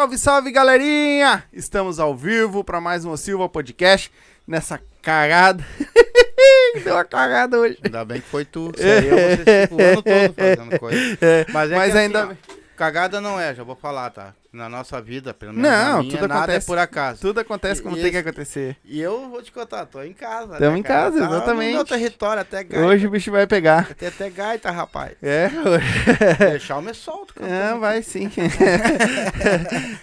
[0.00, 1.44] Salve, salve, galerinha!
[1.52, 4.10] Estamos ao vivo para mais um Silva Podcast
[4.48, 5.62] nessa cagada.
[6.82, 7.76] Deu uma cagada hoje.
[7.84, 8.72] Ainda bem que foi tu.
[8.78, 11.18] É você tipo, o ano todo fazendo coisa.
[11.20, 12.24] É, Mas, é mas ainda.
[12.24, 14.32] assim, ó, cagada não é, já vou falar, tá?
[14.52, 16.66] Na nossa vida, pelo menos Não, minha, tudo nada acontece.
[16.66, 17.20] é por acaso.
[17.20, 18.76] Tudo acontece como E tem que esse- acontecer.
[18.84, 20.56] E eu vou te contar, tô em casa.
[20.58, 21.68] Tamo né, em casa, Tá exatamente.
[21.70, 22.84] No meu território, até gaita.
[22.84, 23.94] Hoje o bicho vai pegar.
[23.94, 25.12] Tem até gaita, rapaz.
[25.22, 25.48] É,
[26.50, 27.48] Deixar eu me solto, cara.
[27.48, 28.28] É, vai sim.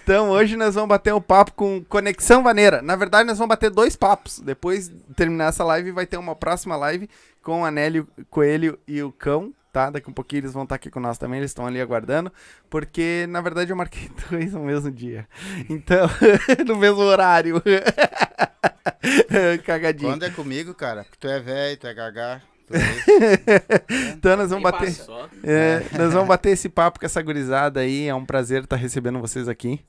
[0.04, 2.82] então hoje nós vamos bater um papo com Conexão Vaneira.
[2.82, 4.40] Na verdade, nós vamos bater dois papos.
[4.40, 7.10] Depois de terminar essa live, vai ter uma próxima live
[7.42, 9.54] com a Nélio Coelho e o Cão.
[9.72, 9.90] Tá?
[9.90, 12.32] Daqui um pouquinho eles vão estar aqui com nós também, eles estão ali aguardando.
[12.70, 15.28] Porque, na verdade, eu marquei dois no mesmo dia.
[15.70, 16.08] Então,
[16.66, 17.62] no mesmo horário.
[19.64, 20.12] Cagadinho.
[20.12, 22.42] Quando é comigo, cara, porque tu é velho, tu é gagá.
[22.68, 24.14] tu é.
[24.14, 24.96] Então nós vamos bater.
[25.44, 28.08] É, nós vamos bater esse papo com essa gurizada aí.
[28.08, 29.80] É um prazer estar recebendo vocês aqui.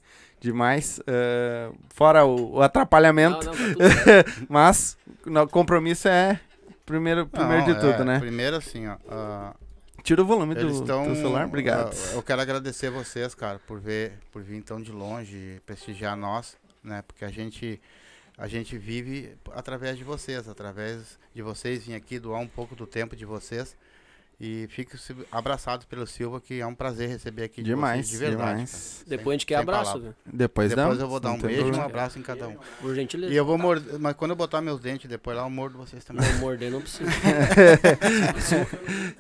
[0.41, 1.01] Demais.
[1.07, 3.47] É, fora o, o atrapalhamento.
[3.47, 4.47] Não, não, tá tudo certo.
[4.49, 4.97] Mas
[5.27, 6.41] o compromisso é
[6.89, 8.19] primeiro, primeiro Não, de tudo, é, né?
[8.19, 8.97] Primeiro assim, ó.
[9.11, 9.55] ah,
[10.09, 11.05] Tira o volume do estão.
[11.05, 11.45] teu celular.
[11.45, 11.95] Obrigado.
[11.95, 16.57] Eu, eu quero agradecer vocês, cara, por ver, por vir tão de longe prestigiar nós,
[16.83, 17.03] né?
[17.07, 17.79] Porque a gente,
[18.39, 22.87] a gente vive através de vocês, através de vocês vir aqui doar um pouco do
[22.87, 23.77] tempo de vocês.
[24.41, 24.97] E fico
[25.33, 28.51] abraçado pelo Silva, que é um prazer receber aqui de Demais, vocês, de verdade.
[28.53, 29.03] demais.
[29.05, 30.15] Depois a gente quer abraço, viu?
[30.25, 31.85] Depois, Depois não, eu vou dar um beijo e um problema.
[31.87, 32.57] abraço em cada um.
[32.81, 33.33] Por gentileza.
[33.33, 36.05] E eu vou morder, mas quando eu botar meus dentes depois lá, eu mordo vocês
[36.05, 36.25] também.
[36.35, 37.11] Não morder não precisa.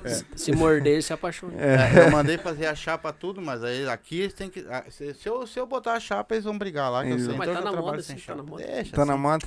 [0.06, 1.52] se, se morder, ele se apaixona.
[1.60, 4.64] É, eu mandei fazer a chapa tudo, mas aí aqui eles têm que.
[4.70, 7.02] ah, Se, se eu, se eu botar a chapa, eles vão brigar lá.
[7.04, 8.36] Que eu sei, Mas então tá eu já na moda, assim, tá chapa.
[8.42, 8.64] na moda.
[8.64, 9.46] Deixa, Tá na assim, moda.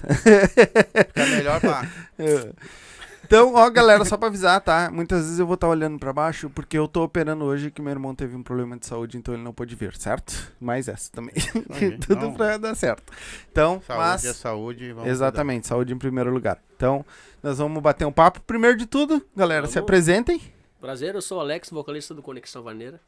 [1.07, 1.87] Fica melhor pra.
[3.23, 4.89] Então, ó, galera, só pra avisar, tá?
[4.91, 7.91] Muitas vezes eu vou estar olhando pra baixo porque eu tô operando hoje que meu
[7.91, 10.51] irmão teve um problema de saúde, então ele não pôde vir, certo?
[10.59, 11.33] Mais essa também.
[12.05, 12.33] Tudo não.
[12.33, 13.11] pra dar certo.
[13.51, 14.25] Então, Saúde mas...
[14.25, 14.91] é saúde.
[14.93, 16.61] Vamos Exatamente, saúde em primeiro lugar.
[16.75, 17.05] Então,
[17.41, 18.41] nós vamos bater um papo.
[18.41, 19.85] Primeiro de tudo, galera, se Vamos.
[19.85, 20.41] apresentem.
[20.81, 22.99] Prazer, eu sou o Alex, vocalista do Conexão Vaneira.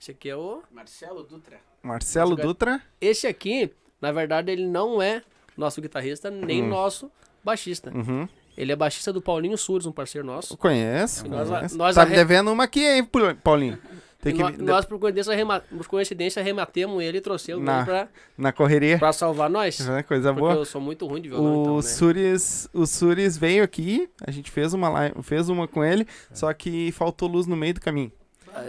[0.00, 0.62] Esse aqui é o.
[0.70, 1.58] Marcelo Dutra.
[1.82, 2.80] Marcelo Dutra.
[3.00, 5.22] Esse aqui, na verdade, ele não é
[5.56, 6.68] nosso guitarrista, nem Hum.
[6.68, 7.10] nosso
[7.42, 7.90] baixista.
[7.94, 8.28] Uhum.
[8.56, 10.56] Ele é baixista do Paulinho Sures, um parceiro nosso.
[10.56, 11.26] Conheço.
[11.26, 11.76] E nós- conheço.
[11.76, 13.08] nós tá arre- devendo uma aqui, hein,
[13.42, 13.78] Paulinho?
[14.22, 17.76] Tem que nó- vir nós, por coincidência, rema- por coincidência, rematemos ele e trouxemos Na-
[17.78, 18.98] ele pra, na correria.
[18.98, 19.86] pra salvar nós.
[19.86, 20.54] É, Coisa Porque boa.
[20.54, 21.82] eu sou muito ruim de violão, O então, né?
[21.82, 26.50] Suris, o Suris veio aqui, a gente fez uma live, fez uma com ele, só
[26.54, 28.10] que faltou luz no meio do caminho.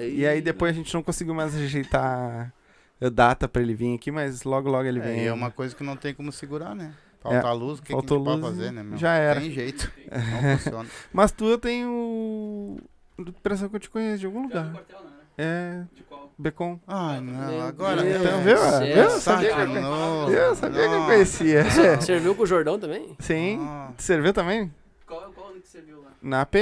[0.02, 2.54] E aí depois a gente não conseguiu mais ajeitar
[3.00, 5.24] a data pra ele vir aqui, mas logo logo ele É, vem.
[5.24, 6.92] e é uma coisa que não tem como segurar, né?
[7.32, 8.98] Falta luz, o que, que a gente luz, fazer, né, meu?
[8.98, 9.40] já era.
[9.42, 9.92] Tem jeito.
[10.12, 10.90] Não funciona.
[11.14, 12.78] Mas tu eu tenho
[13.20, 14.72] impressão que eu te conheço de algum lugar.
[14.72, 15.10] quartel, né?
[15.38, 16.32] É, De qual?
[16.38, 16.80] Becon.
[16.88, 18.02] Ai, não, Meu agora.
[18.04, 18.56] Deus Então, viu?
[18.58, 20.30] Tá Sabia que eu-.
[20.34, 21.64] Eu sabia que eu conhecia.
[22.02, 23.16] Serviu com o Jordão também?
[23.20, 23.60] Sim.
[23.98, 24.74] Tu serviu também?
[25.06, 26.12] Qual, qual ano que você viu lá?
[26.22, 26.56] Na AP?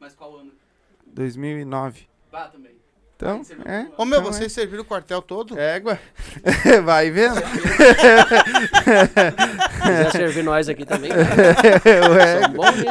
[0.00, 0.52] Mas qual ano?
[1.06, 2.06] 2009.
[2.30, 2.72] Bah, também.
[3.16, 3.86] Então, é.
[3.96, 5.58] Ô, meu, Então, vocês serviram o quartel todo?
[5.58, 5.98] Égua.
[6.84, 7.40] Vai vendo?
[9.82, 11.24] quiser servir nós aqui também, cara.
[12.12, 12.42] Ué.
[12.42, 12.84] São bons.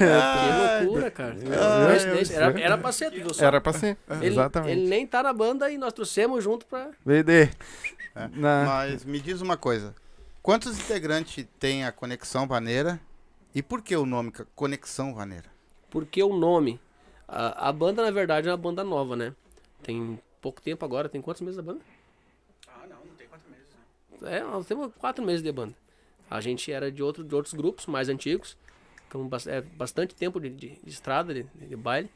[0.00, 0.80] Ai.
[0.80, 1.36] Que loucura, cara.
[2.32, 3.44] Era, era pra ser, viu só?
[3.44, 3.98] Era pra ser.
[4.08, 4.72] Ele, Exatamente.
[4.72, 6.88] ele nem tá na banda e nós trouxemos junto pra.
[7.04, 7.50] VD.
[8.16, 8.64] É, Na...
[8.64, 9.94] Mas me diz uma coisa.
[10.42, 12.98] Quantos integrantes tem a Conexão Vaneira?
[13.54, 15.44] E por que o nome Conexão Vaneira?
[15.90, 16.80] Porque o nome.
[17.28, 19.34] A, a banda, na verdade, é uma banda nova, né?
[19.82, 21.08] Tem pouco tempo agora.
[21.08, 21.80] Tem quantos meses da banda?
[22.66, 23.66] Ah, não, não tem quatro meses.
[24.20, 24.38] Né?
[24.38, 25.74] É, nós temos quatro meses de banda.
[26.30, 28.56] A gente era de, outro, de outros grupos mais antigos.
[29.06, 32.10] Então, é, bastante tempo de, de- de estrada, de, de baile.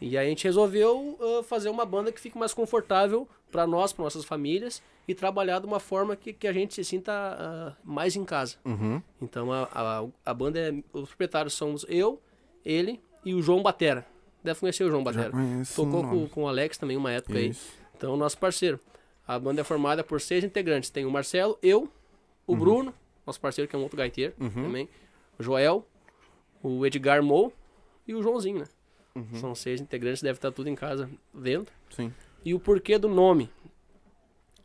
[0.00, 3.92] E aí a gente resolveu ah, fazer uma banda que fique mais confortável para nós,
[3.92, 4.82] para nossas famílias.
[5.08, 8.56] E trabalhar de uma forma que, que a gente se sinta ah, mais em casa.
[8.64, 9.02] Uhum.
[9.20, 10.72] Então a, a, a banda é.
[10.92, 12.20] Os proprietários somos eu,
[12.64, 14.06] ele e o João Batera.
[14.42, 15.32] Deve conhecer o João Batera.
[15.74, 17.50] Tocou com, com o Alex também uma época aí.
[17.50, 17.72] Isso.
[17.96, 18.80] Então, nosso parceiro.
[19.26, 20.90] A banda é formada por seis integrantes.
[20.90, 21.88] Tem o Marcelo, eu,
[22.46, 22.92] o Bruno,
[23.26, 24.50] nosso parceiro que é um outro gaiteiro Uhum.
[24.50, 24.88] também.
[25.38, 25.86] O Joel,
[26.62, 27.52] o Edgar Mou
[28.08, 28.66] e o Joãozinho, né?
[29.14, 29.34] Uhum.
[29.34, 31.70] São seis integrantes, deve estar tudo em casa vendo.
[31.90, 32.12] Sim.
[32.44, 33.50] E o porquê do nome?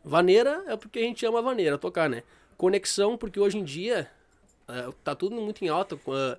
[0.04, 2.24] Vaneira é porque a gente ama vaneira, tocar, né?
[2.58, 4.10] Conexão, porque hoje em dia
[4.68, 6.38] eh, tá tudo muito em alta com a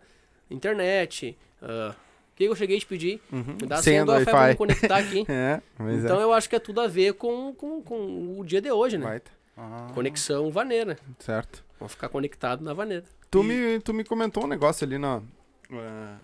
[0.50, 1.36] internet.
[1.60, 1.94] O
[2.36, 3.20] que eu cheguei a te pedir?
[3.32, 5.24] Me dá a senha do Wi-Fi pra me conectar aqui.
[5.28, 5.60] É,
[5.94, 6.22] então é.
[6.22, 9.20] eu acho que é tudo a ver com, com, com o dia de hoje, né?
[9.56, 10.98] Ah, Conexão vaneira.
[11.18, 11.64] Certo.
[11.80, 13.04] Vamos ficar conectado na vaneira.
[13.30, 15.20] Tu me, tu me comentou um negócio ali na.
[15.70, 16.14] eh,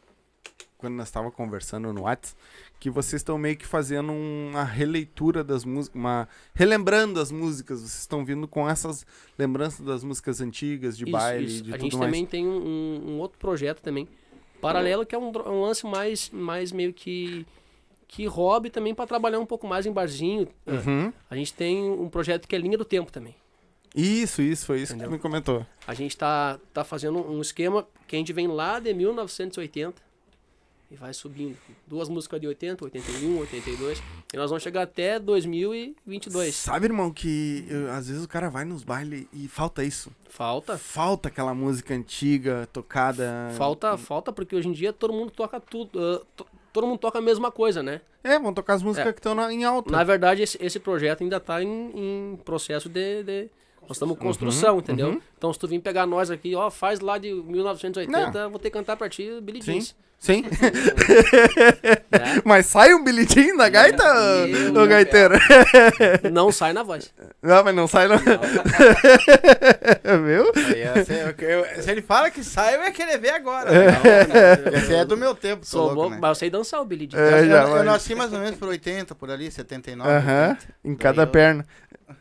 [0.78, 2.36] quando nós estava conversando no WhatsApp,
[2.80, 8.00] que vocês estão meio que fazendo uma releitura das músicas, uma relembrando as músicas, vocês
[8.00, 9.06] estão vindo com essas
[9.38, 11.62] lembranças das músicas antigas, de Isso, baile, isso.
[11.62, 12.06] de A tudo gente mais.
[12.10, 14.08] também tem um- um outro projeto também,
[14.62, 17.44] paralelo, que é um, um lance mais, mais meio que,
[18.06, 20.48] que hobby também para trabalhar um pouco mais em barzinho.
[20.66, 21.12] Uhum.
[21.28, 23.34] A gente tem um projeto que é Linha do Tempo também.
[23.94, 25.08] Isso, isso, foi isso Entendeu?
[25.08, 25.66] que me comentou.
[25.86, 30.00] A gente tá, tá fazendo um esquema que a gente vem lá de 1980
[30.92, 31.56] e vai subindo.
[31.86, 34.02] Duas músicas de 80, 81, 82.
[34.32, 36.54] E nós vamos chegar até 2022.
[36.54, 40.10] Sabe, irmão, que eu- às vezes o cara vai nos bailes e falta isso.
[40.28, 40.76] Falta.
[40.78, 43.50] Falta aquela música antiga, tocada.
[43.56, 45.98] Falta, falta porque hoje em dia todo mundo toca tudo.
[45.98, 48.00] ah, to- todo mundo toca a mesma coisa, né?
[48.24, 49.12] É, vão tocar as músicas É.
[49.12, 49.90] que estão em alta.
[49.90, 53.22] Na verdade, esse, esse projeto ainda tá em, em processo de.
[53.24, 53.50] de-
[53.82, 55.08] nós estamos em construção, entendeu?
[55.08, 55.20] uhum.
[55.36, 58.70] Então, se tu vir pegar nós aqui, ó, faz lá de 1980, eu vou ter
[58.70, 59.72] que cantar pra ti Billy Sim.
[59.72, 59.96] Jeans.
[60.22, 60.42] Sim.
[60.42, 62.40] né?
[62.44, 65.34] Mas sai um bilhetinho da gaita, eu ô não gaiteiro?
[66.32, 67.12] Não sai na voz.
[67.42, 68.18] Não, mas não sai não.
[70.24, 70.52] Viu?
[70.76, 71.02] É-
[71.82, 73.68] se, ele fala que sai, eu ia querer ver agora.
[74.72, 76.18] Esse é do meu tempo, Sou louco, bom, né?
[76.20, 77.14] mas eu sei dançar o Jeans.
[77.14, 80.08] É, eu, já eu nasci mais ou menos por 80, por ali, 79.
[80.08, 80.66] Aham, 80.
[80.84, 81.66] em cada eu- perna.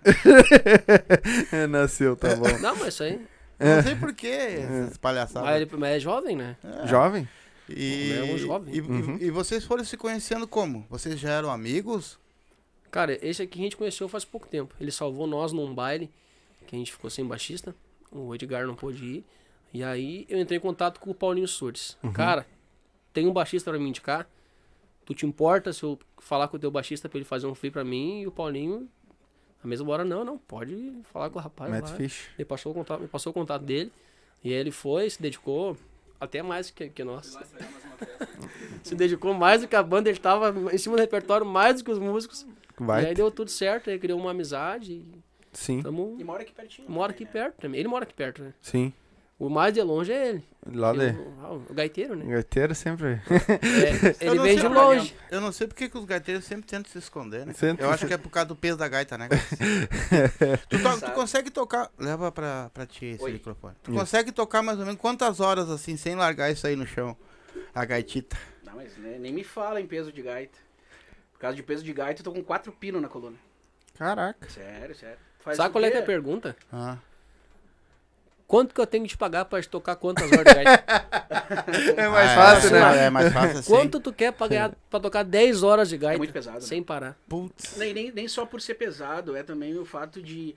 [1.69, 2.47] Nasceu, tá bom.
[2.59, 3.21] Não, mas isso aí.
[3.59, 5.47] Não sei porquê, essas palhaçadas.
[5.47, 6.56] Mas ele mas é jovem, né?
[6.86, 7.27] Jovem?
[7.75, 8.73] E, É um jovem.
[8.73, 9.18] e, e- Uhum.
[9.19, 10.85] e vocês foram se conhecendo como?
[10.89, 12.19] Vocês já eram amigos?
[12.89, 14.75] Cara, esse aqui a gente conheceu faz pouco tempo.
[14.79, 16.09] Ele salvou nós num baile,
[16.68, 17.73] que a gente ficou sem baixista.
[18.12, 19.25] O Edgar não pôde ir.
[19.73, 21.97] E aí eu entrei em contato com o Paulinho Surdes.
[22.13, 22.45] Cara,
[23.13, 24.27] tem um baixista pra me indicar.
[25.06, 27.71] Tu te importa se eu falar com o teu baixista pra ele fazer um free
[27.71, 28.21] pra mim?
[28.21, 28.89] E o Paulinho,
[29.63, 31.95] na mesma hora, não, não, pode falar com o rapaz Matt lá.
[31.95, 32.29] Fish.
[32.38, 33.91] Ele passou o contato, me passou o contato dele.
[34.44, 35.77] E aí ele foi, se dedicou,
[36.21, 37.35] até mais que, que nós.
[38.83, 41.83] se dedicou mais do que a banda, ele tava em cima do repertório mais do
[41.83, 42.44] que os músicos.
[42.44, 42.47] E
[42.83, 43.13] aí Vai.
[43.13, 44.94] deu tudo certo, aí criou uma amizade.
[44.94, 45.06] E
[45.51, 46.89] Sim, tamo, E mora aqui pertinho.
[46.89, 47.79] mora aqui perto também.
[47.79, 48.53] Ele mora aqui perto, né?
[48.62, 48.94] sim.
[49.41, 50.43] O mais de longe é ele.
[50.71, 50.99] Lá de.
[51.17, 52.31] O, ah, o gaiteiro, né?
[52.31, 53.19] Gaiteiro sempre.
[54.21, 55.16] É, Eu ele vem de longe.
[55.31, 57.54] Eu não sei porque que os gaiteiros sempre tentam se esconder, né?
[57.54, 57.83] Sempre.
[57.83, 59.27] Eu acho que é por causa do peso da gaita, né?
[60.69, 61.89] tu, to- tu consegue tocar.
[61.97, 63.31] Leva pra, pra ti esse Oi.
[63.33, 63.73] microfone.
[63.81, 63.99] Tu Isso.
[63.99, 67.18] consegue tocar mais ou menos quantas horas assim, sem largar isso aí no chão?
[67.73, 68.37] A gaitita.
[68.63, 70.59] Não, mas né, nem me fala em peso de gaita.
[71.33, 73.37] Por causa de peso de gaita, eu tô com quatro pinos na coluna.
[73.97, 74.47] Caraca.
[74.51, 75.18] Sério, sério.
[75.39, 76.56] Faz Sabe o qual é que é a pergunta?
[76.71, 76.97] Ah.
[78.51, 80.83] Quanto que eu tenho que te pagar pra te tocar quantas horas de gaita?
[81.95, 83.05] É mais Ah, fácil, é, né?
[83.05, 83.71] É mais fácil assim.
[83.71, 86.15] Quanto tu quer pagar pra tocar 10 horas de gaita?
[86.15, 86.65] É muito pesado, né?
[86.65, 87.17] Sem parar.
[87.29, 87.77] Putz.
[87.77, 90.53] Nem, nem, nem só por ser pesado, é também o fato de.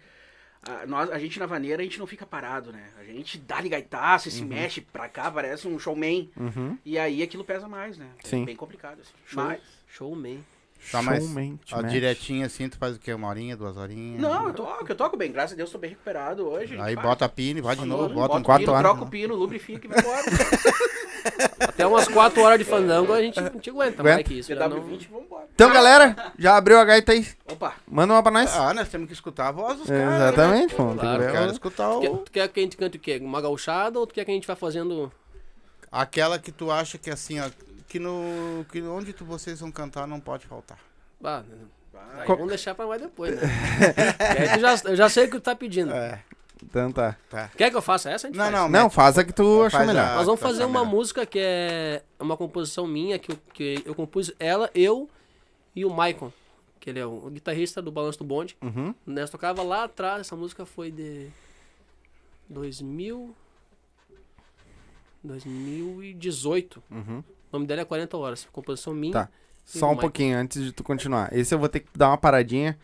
[0.69, 2.83] A, nós, a gente na vaneira, a gente não fica parado, né?
[2.99, 6.29] A gente dá-lhe gaitaço, se mexe pra cá, parece um showman.
[6.37, 6.77] Uhum.
[6.85, 8.09] E aí aquilo pesa mais, né?
[8.25, 8.45] É Sim.
[8.45, 9.13] bem complicado, assim.
[9.25, 9.61] Show, Mas.
[9.87, 10.45] showman.
[10.93, 11.89] Tá, mas te ó, mexe.
[11.91, 13.13] direitinho assim, tu faz o quê?
[13.15, 14.21] Uma horinha, duas horinhas?
[14.21, 16.79] Não, eu toco, eu toco bem, graças a Deus tô bem recuperado hoje.
[16.79, 18.91] a Aí bota a pina e vai de novo, no- bota um quatro pino, horas.
[18.91, 20.23] Troca o pino, lubrifica e vai embora.
[21.59, 24.15] Até umas 4 horas de fandango a gente, a gente aguenta, Aguenta.
[24.17, 24.55] mais que isso.
[24.55, 25.45] já não- DW20, vambora.
[25.55, 27.27] Então, galera, já abriu a gaita aí.
[27.51, 28.55] Opa, Manda uma pra nós.
[28.55, 30.11] Ah, nós temos que escutar a voz dos É, caras.
[30.19, 30.27] né?
[30.29, 30.85] Exatamente, pô.
[30.89, 32.17] Tem que Eu ver quero a- escutar Tu quer, o...
[32.19, 33.19] tu quer que a gente cante o quê?
[33.23, 35.11] Uma gauchada ou tu quer que a gente vá fazendo...
[35.91, 37.49] aquela que tu acha que assim, ó,
[37.95, 40.77] que no que onde tu, vocês vão cantar não pode faltar.
[41.23, 41.45] Ah,
[42.27, 43.43] Qual- vamos deixar pra mais depois, né?
[44.19, 45.93] Aí tu já, eu já sei o que tu tá pedindo.
[45.93, 46.21] É.
[46.61, 47.17] Então tá.
[47.57, 48.27] Quer que eu faça essa?
[48.27, 48.57] A gente Não, faz.
[48.57, 50.09] não, Não, faz a que tu achar faz melhor.
[50.09, 50.93] a- Nós vamos tá fazer uma melhor.
[50.93, 55.09] música que é uma composição minha, que eu, que eu compus ela, eu
[55.77, 56.33] e o Maicon,
[56.81, 58.57] que ele é o guitarrista do Balanço do Bonde.
[58.61, 58.93] Uhum.
[59.07, 61.29] Nós tocava lá atrás, essa música foi de
[62.49, 63.33] 2000...
[65.23, 66.83] 2018.
[66.91, 67.23] Uhum.
[67.55, 68.49] O nome dela é 40 Horas.
[68.51, 69.13] Composição minha.
[69.13, 69.29] Tá.
[69.65, 71.33] Só um pouquinho antes de tu continuar.
[71.33, 72.77] Esse eu vou ter que dar uma paradinha,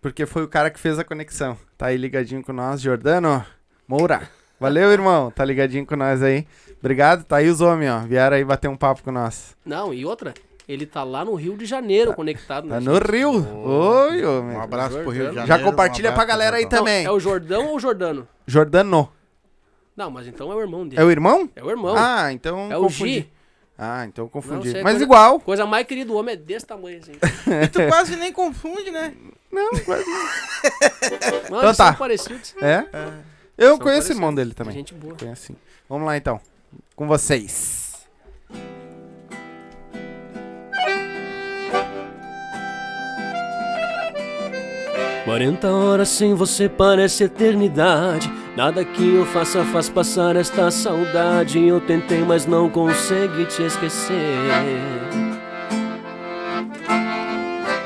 [0.00, 1.56] porque foi o cara que fez a conexão.
[1.78, 3.46] Tá aí ligadinho com nós, Jordano
[3.86, 4.28] Moura.
[4.58, 5.30] Valeu, irmão.
[5.30, 6.48] Tá ligadinho com nós aí.
[6.80, 7.22] Obrigado.
[7.22, 8.00] Tá aí os homens, ó.
[8.00, 9.56] Vieram aí bater um papo com nós.
[9.64, 10.34] Não, e outra,
[10.68, 12.68] ele tá lá no Rio de Janeiro conectado.
[12.68, 13.30] Tá né, no Rio.
[13.30, 14.56] Oi, Um homem.
[14.56, 15.46] abraço pro Rio de Janeiro.
[15.46, 17.04] Já compartilha um pra galera aí Não, também.
[17.04, 18.26] é o Jordão ou o Jordano?
[18.48, 19.12] Jordano.
[19.96, 21.00] Não, mas então é o irmão dele.
[21.00, 21.48] É o irmão?
[21.54, 21.94] É o irmão.
[21.96, 23.30] Ah, então é o confundi.
[23.76, 24.70] Ah, então Não, confundi.
[24.70, 25.40] sei, Mas coisa- igual.
[25.40, 27.12] Coisa mais querida do homem é desse tamanho, assim.
[27.62, 29.12] E tu quase nem confunde, né?
[29.50, 30.04] Não, quase-
[31.50, 31.86] Mano, Então tá.
[31.88, 32.54] são parecidos.
[32.62, 32.86] é?
[33.58, 34.74] Eu São conheço o irmão dele também.
[34.74, 35.14] Gente boa.
[35.16, 35.56] Conheço sim.
[35.88, 36.40] Vamos lá então.
[36.96, 37.81] Com vocês.
[45.24, 48.30] Quarenta horas sem você parece eternidade.
[48.56, 51.64] Nada que eu faça faz passar esta saudade.
[51.64, 54.16] Eu tentei, mas não consegui te esquecer.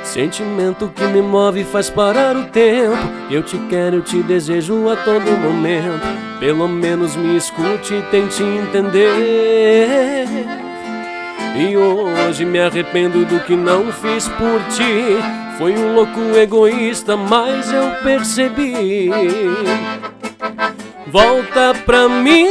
[0.03, 2.97] Sentimento que me move faz parar o tempo.
[3.31, 6.07] Eu te quero, eu te desejo a todo momento.
[6.41, 10.27] Pelo menos me escute e tente entender.
[11.55, 15.46] E hoje me arrependo do que não fiz por ti.
[15.59, 19.11] Foi um louco egoísta, mas eu percebi.
[21.07, 22.47] Volta pra mim.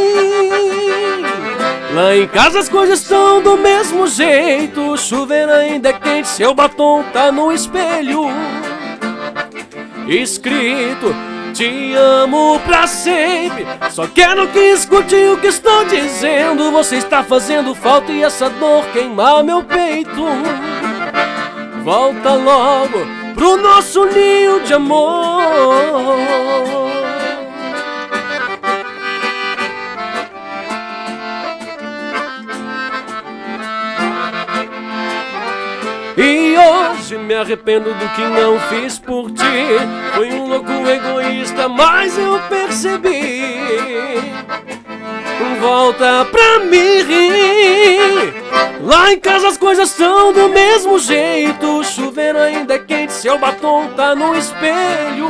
[1.94, 4.82] Lá em casa as coisas estão do mesmo jeito.
[4.92, 8.26] O chuveiro ainda é quente, seu batom tá no espelho.
[10.08, 11.16] Escrito,
[11.54, 13.68] te amo pra sempre.
[13.92, 16.72] Só quero que escute o que estou dizendo.
[16.72, 20.26] Você está fazendo falta e essa dor queima meu peito.
[21.86, 25.36] Volta logo pro nosso ninho de amor.
[36.18, 39.44] E hoje me arrependo do que não fiz por ti.
[40.16, 43.60] Fui um louco egoísta, mas eu percebi.
[45.60, 48.34] Volta pra me rir.
[48.82, 51.80] Lá em casa as coisas são do mesmo jeito.
[51.80, 55.30] O chuveiro ainda é quente, seu batom tá no espelho.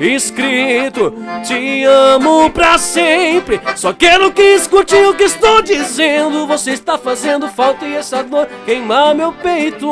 [0.00, 1.12] Escrito,
[1.44, 3.60] te amo pra sempre.
[3.74, 6.46] Só quero que escute o que estou dizendo.
[6.46, 9.88] Você está fazendo falta e essa dor queima meu peito.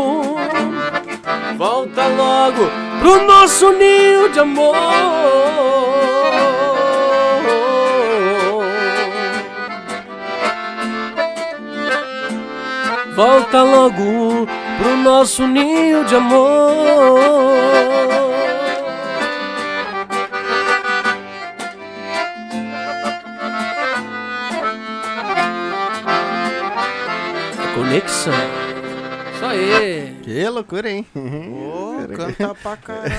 [1.57, 2.71] Volta logo
[3.01, 6.16] pro nosso ninho de amor.
[13.17, 14.47] Volta logo
[14.79, 17.17] pro nosso ninho de amor.
[27.75, 28.33] Conexão.
[29.35, 30.17] Isso aí.
[30.23, 31.07] Que loucura, hein?
[31.15, 33.11] Ô, canta pra caramba.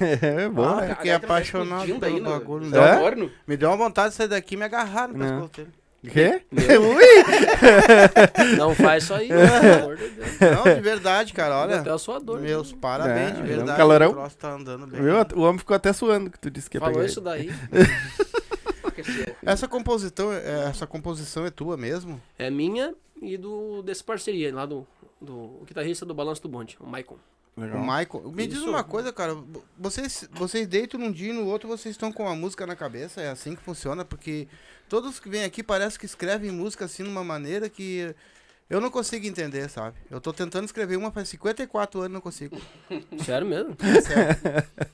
[0.00, 0.88] é bom, Ah, né?
[0.96, 2.60] fiquei a galera tá apaixonado pelo no- bagulho.
[2.60, 2.98] no Me deu, É?
[3.00, 3.30] forno.
[3.46, 5.26] me deu uma vontade de sair daqui e me agarrar no Não.
[5.48, 5.70] pescoço dele.
[6.12, 6.42] Quê?
[6.52, 8.56] Ui!
[8.56, 9.40] Não faz isso aí, pelo
[9.82, 10.28] amor de Deus.
[10.40, 11.80] Não, de verdade, cara, Olha.
[11.80, 12.40] Até a sua dor.
[12.40, 13.78] Meus parabéns, É, de é um verdade.
[13.78, 14.10] calorão.
[14.10, 15.00] O troço tá andando bem.
[15.00, 15.14] Viu?
[15.36, 17.24] O homem ficou até suando que tu disse que ia Falou pegar isso ele.
[17.24, 17.50] daí.
[19.44, 22.20] Essa composição, é- essa composição é tua mesmo?
[22.38, 24.86] É minha e do desse parceria lá do,
[25.20, 27.16] do guitarrista do Balanço do Bonde, o Maicon.
[27.56, 27.78] Legal.
[27.78, 28.32] O Michael.
[28.32, 28.68] Me diz Isso.
[28.68, 29.36] uma coisa, cara.
[29.78, 33.20] Vocês, vocês deitam num dia e no outro vocês estão com a música na cabeça.
[33.20, 34.48] É assim que funciona, porque
[34.88, 38.14] todos que vêm aqui parece que escrevem música assim de uma maneira que
[38.68, 39.96] eu não consigo entender, sabe?
[40.10, 42.60] Eu tô tentando escrever uma faz 54 anos e não consigo.
[43.24, 43.76] Sério mesmo?
[44.02, 44.36] Sério.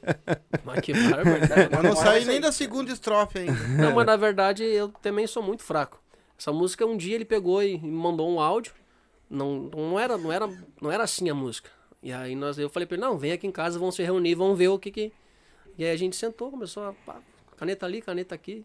[0.64, 1.70] Mas que barbaridade.
[1.72, 3.52] Mas não saí nem da segunda estrofe ainda.
[3.68, 6.00] Não, mas na verdade eu também sou muito fraco.
[6.38, 8.72] Essa música um dia ele pegou e me mandou um áudio.
[9.28, 10.48] Não, não era, não era,
[10.80, 11.70] não era assim a música.
[12.02, 14.34] E aí nós, eu falei pra ele, não, vem aqui em casa, vamos se reunir,
[14.34, 15.12] vamos ver o que que.
[15.76, 17.20] E aí a gente sentou, começou a pá,
[17.56, 18.64] caneta ali, caneta aqui.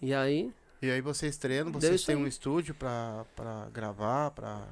[0.00, 0.50] E aí,
[0.82, 2.22] E aí vocês treinam, vocês têm aí.
[2.22, 4.62] um estúdio pra, pra gravar, pra.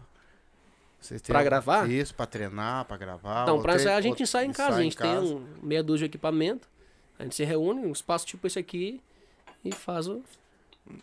[1.01, 1.89] Vocês têm Pra gravar?
[1.91, 3.47] Isso, pra treinar, pra gravar.
[3.47, 4.79] não, ou pra tre- ensaiar a gente ensaia em casa.
[4.79, 5.21] A gente casa.
[5.21, 6.67] tem um meia dúzia de equipamento.
[7.19, 9.01] A gente se reúne, um espaço tipo esse aqui
[9.65, 10.23] e faz o.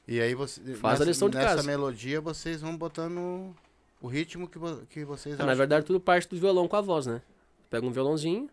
[0.07, 1.63] E aí você, Faz a lição de nessa casa.
[1.63, 3.55] melodia vocês vão botando
[4.01, 5.57] o ritmo que, vo- que vocês Na acham.
[5.57, 7.21] verdade, tudo parte do violão com a voz, né?
[7.69, 8.49] Pega um violãozinho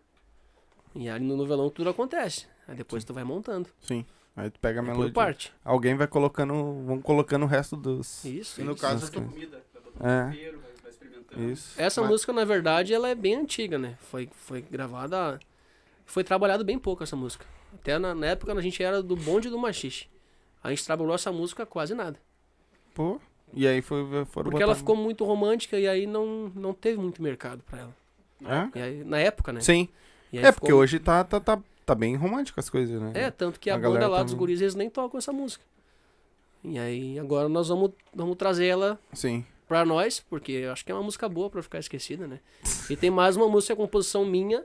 [0.95, 2.47] e aí no, no violão tudo acontece.
[2.67, 3.69] Aí depois tu vai montando.
[3.81, 4.05] Sim.
[4.35, 5.13] Aí tu pega a É tudo melodia.
[5.13, 5.53] parte.
[5.65, 6.53] Alguém vai colocando.
[6.85, 8.23] Vão colocando o resto dos.
[8.23, 8.61] Isso.
[8.61, 8.81] E no isso.
[8.81, 10.89] caso, Nossa, Comida, vai botando É.
[10.89, 11.43] experimentando.
[11.51, 11.81] Isso.
[11.81, 13.97] Essa Mas- música, na verdade, ela é bem antiga, né?
[13.99, 15.39] Foi, foi gravada.
[16.05, 17.45] Foi trabalhado bem pouco essa música.
[17.73, 20.07] Até na, na época a gente era do bonde do machixe.
[20.63, 22.19] A gente trabalhou essa música quase nada.
[22.93, 23.19] Pô.
[23.53, 26.97] E aí foi, foram Porque ela botar- ficou muito romântica e aí não, não teve
[26.99, 27.95] muito mercado pra ela.
[28.73, 28.79] É?
[28.81, 29.59] Aí, na época, né?
[29.61, 29.89] Sim.
[30.31, 33.11] É, ficou- porque hoje tá, tá, tá, tá bem romântico as coisas, né?
[33.15, 35.63] É, tanto que a, A banda lá tá dos guris, eles nem tocam essa música.
[36.63, 39.43] E aí agora nós vamos, vamos trazer ela Sim.
[39.67, 42.39] pra nós, porque eu acho que é uma música boa pra ficar esquecida, né?
[42.89, 44.63] E tem mais uma música, composição minha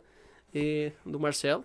[0.55, 1.64] e do Marcelo,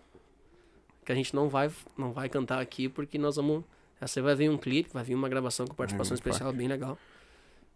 [1.04, 3.64] que a gente não vai, não vai cantar aqui, porque nós vamos.
[4.02, 6.98] Essa vai vir um clipe, vai vir uma gravação com participação especial bem legal.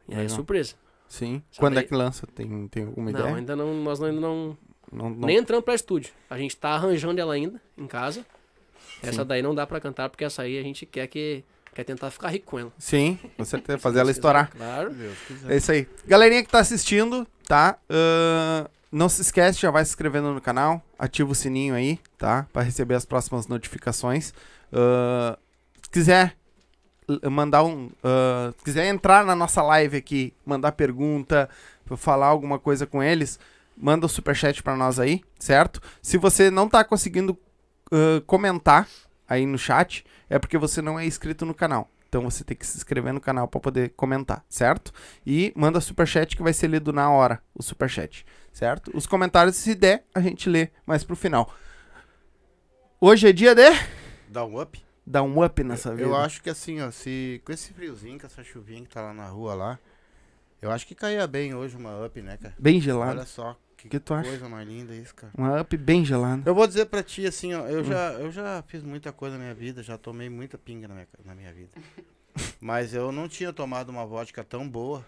[0.07, 0.35] E aí é Legal.
[0.35, 0.75] surpresa.
[1.07, 1.41] Sim.
[1.51, 2.25] Só Quando é que lança?
[2.27, 3.35] Tem, tem alguma Não, ideia?
[3.35, 4.57] ainda não, nós ainda não,
[4.91, 6.11] Não, não- nem entramos pra estúdio.
[6.29, 8.25] A gente tá arranjando ela ainda em casa.
[9.01, 11.43] Essa daí não dá pra cantar, porque essa aí a gente quer que
[11.75, 12.71] quer tentar ficar rico com ela.
[12.77, 13.79] Sim, com certeza.
[13.79, 14.49] Fazer ela estourar.
[14.51, 14.95] Claro.
[15.49, 15.87] É isso aí.
[16.05, 17.77] Galerinha que tá assistindo, tá?
[17.89, 22.47] Ahn, não se esquece, já vai se inscrevendo no canal, ativa o sininho aí, tá?
[22.53, 24.27] Pra receber as próximas notificações.
[24.27, 25.37] Se
[25.93, 26.35] quiser
[27.31, 27.89] mandar um.
[28.57, 31.47] se quiser entrar na nossa live aqui, mandar pergunta,
[31.95, 33.39] falar alguma coisa com eles,
[33.77, 35.79] manda o superchat pra nós aí, certo?
[36.01, 37.37] Se você não tá conseguindo
[37.91, 38.87] ah, comentar
[39.29, 41.87] aí no chat, é porque você não é inscrito no canal.
[42.09, 44.91] Então você tem que se inscrever no canal pra poder comentar, certo?
[45.25, 48.91] E manda superchat que vai ser lido na hora, o superchat, certo?
[48.95, 51.51] Os comentários, se der, a gente lê mais pro final.
[53.01, 53.63] Hoje é dia de
[54.29, 54.92] Dá um up.
[55.05, 56.03] Dar um up nessa vida.
[56.07, 59.13] Eu acho que assim, ó, se com esse friozinho, com essa chuvinha que tá lá
[59.13, 59.79] na rua lá,
[60.61, 62.53] eu acho que caía bem hoje uma up, né, cara?
[62.57, 63.11] Bem gelado.
[63.17, 64.29] Olha só, que, que tu acha?
[64.29, 65.33] coisa mais linda isso, cara.
[65.37, 66.41] Uma up bem gelada.
[66.45, 67.67] Eu vou dizer pra ti assim, ó, Hum.
[67.67, 70.93] eu já, eu já fiz muita coisa na minha vida, já tomei muita pinga na
[70.93, 71.71] minha, na minha vida.
[72.59, 75.05] Mas eu não tinha tomado uma vodka tão boa.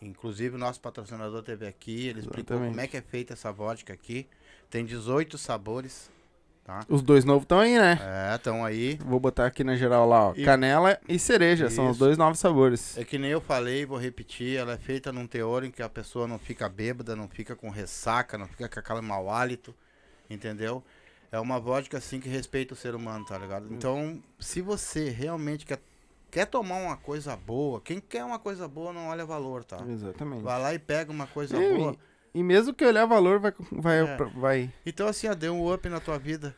[0.00, 2.70] Inclusive o nosso patrocinador teve aqui, ele explicou Exatamente.
[2.70, 4.26] como é que é feita essa vodka aqui.
[4.70, 6.10] Tem 18 sabores,
[6.66, 6.80] tá?
[6.88, 7.98] Os dois novos estão aí, né?
[8.02, 8.96] É, estão aí.
[9.04, 10.34] Vou botar aqui na geral lá, ó.
[10.36, 11.70] E- Canela e cereja.
[11.70, 12.00] São os Isso.
[12.00, 12.98] dois novos sabores.
[12.98, 15.88] É que nem eu falei, vou repetir, ela é feita num teor em que a
[15.88, 19.72] pessoa não fica bêbada, não fica com ressaca, não fica com aquele mau hálito,
[20.28, 20.82] entendeu?
[21.30, 23.66] É uma vodka assim que respeita o ser humano, tá ligado?
[23.72, 25.80] Então, se você realmente quer,
[26.30, 29.78] quer tomar uma coisa boa, quem quer uma coisa boa não olha valor, tá?
[29.88, 30.42] Exatamente.
[30.42, 31.96] Vai lá e pega uma coisa É, boa.
[32.36, 33.54] E mesmo que olhar valor, vai.
[33.72, 34.16] vai, É.
[34.34, 36.54] vai Então, assim, ó, dê um up na tua vida.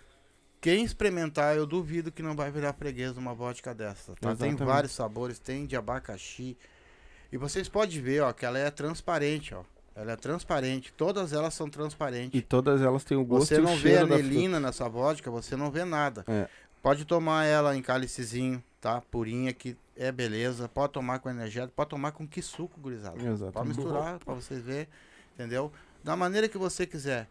[0.60, 4.34] Quem experimentar, eu duvido que não vai virar freguês uma vodka dessa, tá?
[4.34, 6.56] Tem vários sabores, tem de abacaxi.
[7.30, 9.62] E vocês podem ver, ó, que ela é transparente, ó.
[9.94, 12.36] Ela é transparente, todas elas são transparentes.
[12.36, 15.84] E todas elas têm o gosto Você não vê anelina nessa vodka, você não vê
[15.84, 16.24] nada.
[16.26, 16.48] É.
[16.82, 19.00] Pode tomar ela em cálicezinho, tá?
[19.00, 20.68] Purinha, que é beleza.
[20.68, 23.16] Pode tomar com energético, pode tomar com que suco, gurizada.
[23.18, 23.52] fruta.
[23.52, 24.88] Pode misturar pra vocês verem,
[25.38, 25.72] entendeu?
[26.02, 27.28] Da maneira que você quiser.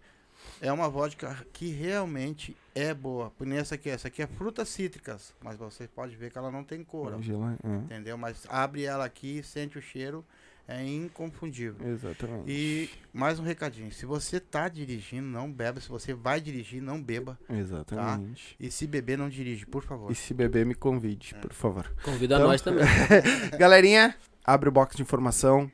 [0.62, 3.32] É uma vodka que realmente é boa.
[3.32, 6.64] Por essa aqui, essa aqui é frutas cítricas, mas você pode ver que ela não
[6.64, 8.18] tem cor, é, entendeu?
[8.18, 10.24] Mas abre ela aqui, sente o cheiro,
[10.68, 11.86] é inconfundível.
[11.88, 12.44] Exatamente.
[12.52, 15.80] E mais um recadinho, se você tá dirigindo, não beba.
[15.82, 17.38] Se você vai dirigir, não beba.
[17.50, 18.56] Exatamente.
[18.60, 20.12] E se beber, não dirige, por favor.
[20.12, 21.40] E se beber, me convide, É.
[21.40, 21.92] por favor.
[22.04, 22.84] Convida Então- nós também.
[23.60, 24.16] Galerinha,
[24.46, 25.72] abre o box de informação.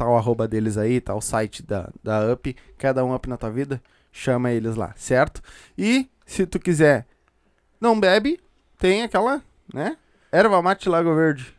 [0.00, 2.56] O arroba deles aí, o site da, da Up.
[2.78, 3.82] Quer dar um up na tua vida?
[4.10, 5.42] Chama eles lá, certo?
[5.76, 7.06] E se tu quiser,
[7.80, 8.40] não bebe,
[8.78, 9.96] tem aquela, né?
[10.32, 11.54] Erva mate Lago Verde.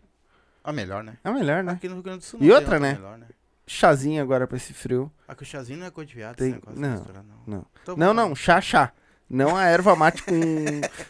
[0.63, 1.17] A melhor, né?
[1.23, 1.73] É a melhor, né?
[1.73, 2.93] Aqui no Rio Grande do Sul E outra, né?
[2.93, 3.27] melhor, né?
[3.65, 5.11] Chazinho agora pra esse frio.
[5.27, 7.65] Aqui o chazinho não é cor de viado, Tem- esse negócio não, não.
[7.87, 7.95] não.
[7.95, 8.91] Não, não, chá, chá.
[9.29, 10.35] Não a erva mate com,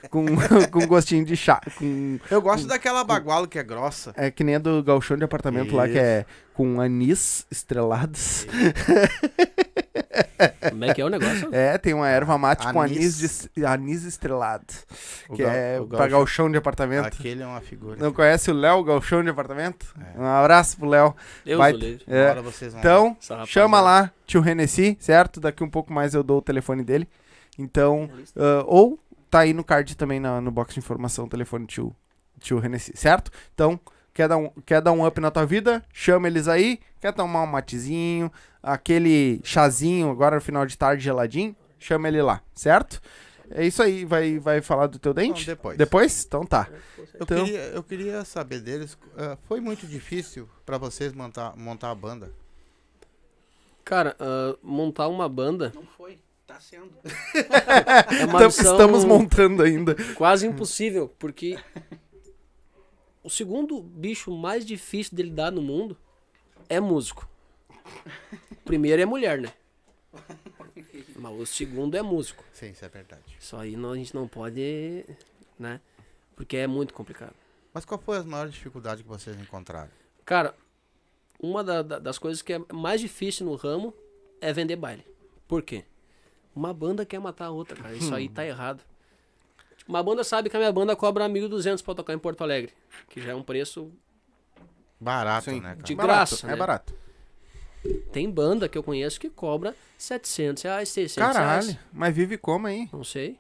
[0.10, 0.26] com,
[0.70, 1.62] com gostinho de chá.
[1.78, 4.12] Com, Eu gosto daquela bagualo que é grossa.
[4.18, 8.46] é que nem a do galchão de apartamento lá, que é com anis estrelados.
[10.70, 11.50] Como é que é o negócio?
[11.52, 13.50] É, tem uma erva mate com anis, Anis.
[13.56, 14.66] de, anis estrelado.
[15.28, 17.06] O que gal- é o pra galchão de apartamento.
[17.08, 17.98] Aquele é uma figura.
[17.98, 19.94] Não conhece o Léo, galchão de apartamento?
[20.16, 20.20] É.
[20.20, 21.16] Um abraço pro Léo.
[21.46, 21.74] Eu Vai-.
[22.08, 22.36] É,
[22.78, 25.40] Então, chama lá, tio Renessi, certo?
[25.40, 27.08] Daqui um pouco mais eu dou o telefone dele.
[27.60, 28.98] Então, ah, ou
[29.30, 31.96] tá aí no card também na- no box de informação o telefone do tio,
[32.40, 33.30] tio Renessi, certo?
[33.54, 33.80] Então,
[34.14, 35.84] quer dar, um, quer dar um up na tua vida?
[35.94, 36.80] Chama eles aí.
[37.02, 38.32] Quer tomar um matezinho,
[38.64, 41.56] aquele chazinho agora no final de tarde geladinho?
[41.78, 43.02] Chama ele lá, certo?
[43.52, 44.06] É isso aí.
[44.06, 45.46] Vai, vai falar do teu Não, dente?
[45.46, 45.78] depois.
[45.78, 46.26] Depois?
[46.26, 46.68] Então tá.
[46.98, 48.98] Eu, Então- queria, eu queria saber deles.
[49.18, 52.32] ah, foi muito difícil pra vocês montar, montar a banda?
[53.84, 56.20] Cara, ah, montar uma banda Não foi.
[56.50, 56.92] Tá sendo.
[58.20, 59.96] é uma missão Estamos montando ainda.
[60.16, 61.58] quase impossível, porque
[63.24, 65.96] o segundo bicho mais difícil de lidar no mundo
[66.68, 67.30] é músico.
[68.52, 69.54] O primeiro é mulher, né?
[71.16, 72.44] Mas o segundo é músico.
[72.52, 73.38] Sim, isso é verdade.
[73.40, 75.06] Isso aí não- a gente não pode,
[75.58, 75.80] né?
[76.36, 77.36] Porque é muito complicado.
[77.72, 79.92] Mas qual foi as maiores dificuldades que vocês encontraram?
[80.26, 80.56] Cara,
[81.40, 83.94] uma da- da- das coisas que é mais difícil no ramo
[84.42, 85.06] é vender baile.
[85.48, 85.84] Por quê?
[86.60, 87.96] Uma banda quer matar a outra, cara.
[87.96, 88.84] Isso aí tá errado.
[89.88, 92.74] Uma banda sabe que a minha banda cobra 1.200 pra tocar em Porto Alegre.
[93.10, 93.90] Que já é um preço
[95.00, 95.62] Barato, Sim.
[95.62, 95.82] né, cara?
[95.84, 96.56] de Barato, graça, É né?
[96.58, 96.94] barato.
[98.12, 101.62] Tem banda que eu conheço que cobra 700 reais, 600 Caralho.
[101.68, 101.80] reais.
[101.94, 102.90] Mas vive como aí?
[102.92, 103.40] Não sei.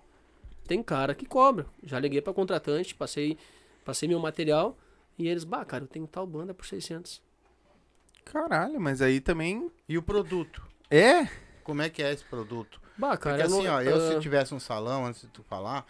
[0.66, 1.66] Tem cara que cobra.
[1.84, 3.38] Já liguei pra contratante, passei,
[3.84, 4.78] passei meu material
[5.18, 7.22] e eles, bah, cara, eu tenho tal banda por 600.
[8.24, 9.70] Caralho, mas aí também.
[9.90, 10.66] E o produto?
[10.90, 11.26] É?
[11.66, 12.80] Como é que é esse produto?
[13.00, 15.42] Bah, cara, Porque assim, não- ó, eu ah, se tivesse um salão, antes de tu
[15.44, 15.88] falar,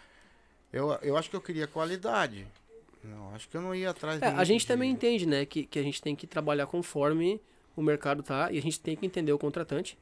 [0.72, 2.46] eu, eu acho que eu queria qualidade.
[3.02, 5.64] Não, acho que eu não ia atrás É, a gente de- também entende, né, que,
[5.64, 7.40] que a gente tem que trabalhar conforme
[7.74, 9.98] o mercado tá e a gente tem que entender o contratante.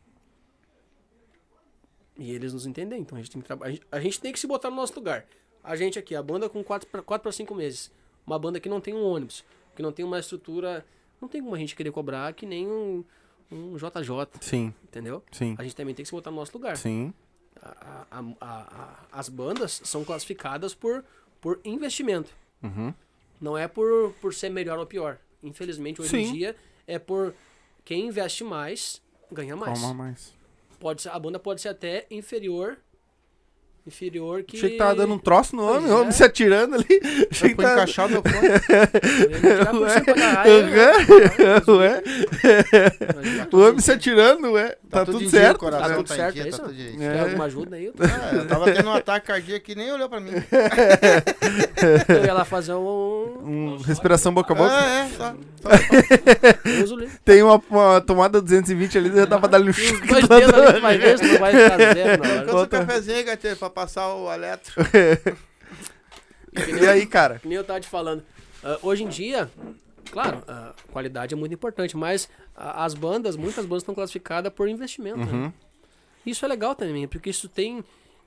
[2.17, 3.79] E eles nos entendem, então a gente tem que trabalhar.
[3.91, 5.25] A gente tem que se botar no nosso lugar.
[5.63, 6.89] A gente aqui, a banda com 4
[7.21, 7.91] para 5 meses.
[8.27, 9.45] Uma banda que não tem um ônibus,
[9.75, 10.85] que não tem uma estrutura.
[11.21, 13.05] Não tem como a gente querer cobrar que nem um,
[13.51, 15.23] um JJ, Sim, entendeu?
[15.33, 16.77] sim, A gente também tem que se botar no nosso lugar.
[16.77, 17.13] sim.
[17.61, 21.05] A- a- a- as bandas são classificadas por,
[21.41, 22.31] por investimento.
[22.63, 22.95] Uhum.
[23.41, 25.19] Não é por, por ser melhor ou pior.
[25.43, 26.33] Infelizmente, hoje em Sim.
[26.35, 26.57] dia,
[26.87, 27.35] é por
[27.85, 29.79] quem investe mais, ganha mais.
[29.81, 30.35] Calma mais.
[30.79, 32.79] Pode ser, a banda pode ser até inferior.
[33.89, 34.57] Inferior que.
[34.57, 36.13] Achei que tava dando um troço no homem, o homem é.
[36.13, 37.01] se atirando ali.
[37.31, 37.73] Achei que tava...
[37.75, 38.49] encaixar o meu fone.
[40.05, 40.53] Caralho,
[41.69, 41.77] Uhum.
[41.79, 42.03] Ué,
[43.53, 44.77] o homem se atirando, ué.
[44.91, 45.57] Tá, tudo tudo em dia, certo.
[45.57, 46.63] o coração Tá tudo tá, certo, dia, é tá isso?
[46.63, 46.99] tudo direito.
[46.99, 47.85] Quer alguma ajuda aí?
[47.87, 50.31] Eu, tô- Ah, eu tava tendo um ataque cardíaco e nem olhou pra mim.
[52.09, 53.39] eu ia lá fazer um.
[53.45, 54.71] Um, respiração boca a boca.
[54.73, 55.35] Ah, é, só.
[56.65, 57.09] Eu uso ali.
[57.25, 60.07] Tem uma, uma tomada 220 ali, dá pra dar ali no chute.
[60.07, 62.23] dois dedos ali, vai ver se não vai ficar zero.
[62.49, 64.75] Enquanto o cafezinho aí, gatinho, pra passar o eletro.
[66.83, 67.39] E aí, cara?
[67.39, 68.25] Que nem eu tava te falando.
[68.65, 69.49] Ah, hoje em dia,
[70.11, 74.69] claro, a qualidade é muito importante, mas a- as bandas, muitas bandas estão classificadas por
[74.69, 75.19] investimento.
[75.19, 75.33] né?
[75.33, 75.53] Uhum.
[76.27, 77.85] Isso é legal também, porque isso tem,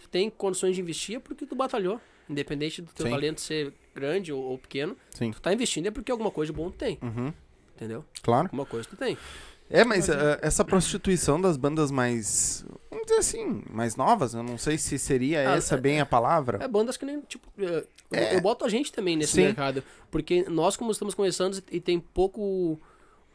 [0.10, 2.00] tem condições de investir é porque tu batalhou.
[2.30, 3.12] Independente do teu Sim.
[3.12, 5.32] talento ser grande ou, ou pequeno, Sim.
[5.32, 7.34] tu tá investindo é porque alguma coisa de bom tu tem, Uhum.
[7.82, 8.06] Entendeu?
[8.22, 8.46] Claro.
[8.46, 9.18] Alguma coisa tu tem.
[9.70, 12.66] É, mas eh, essa prostituição das bandas mais.
[12.90, 16.06] Vamos dizer assim, mais novas, eu não sei se seria Ah, essa é- bem a
[16.06, 16.60] palavra.
[16.62, 18.36] É bandas que nem, tipo, eh, eu, É.
[18.36, 19.44] eu boto a gente também nesse Sim.
[19.44, 22.80] mercado, porque nós como estamos começando e tem pouco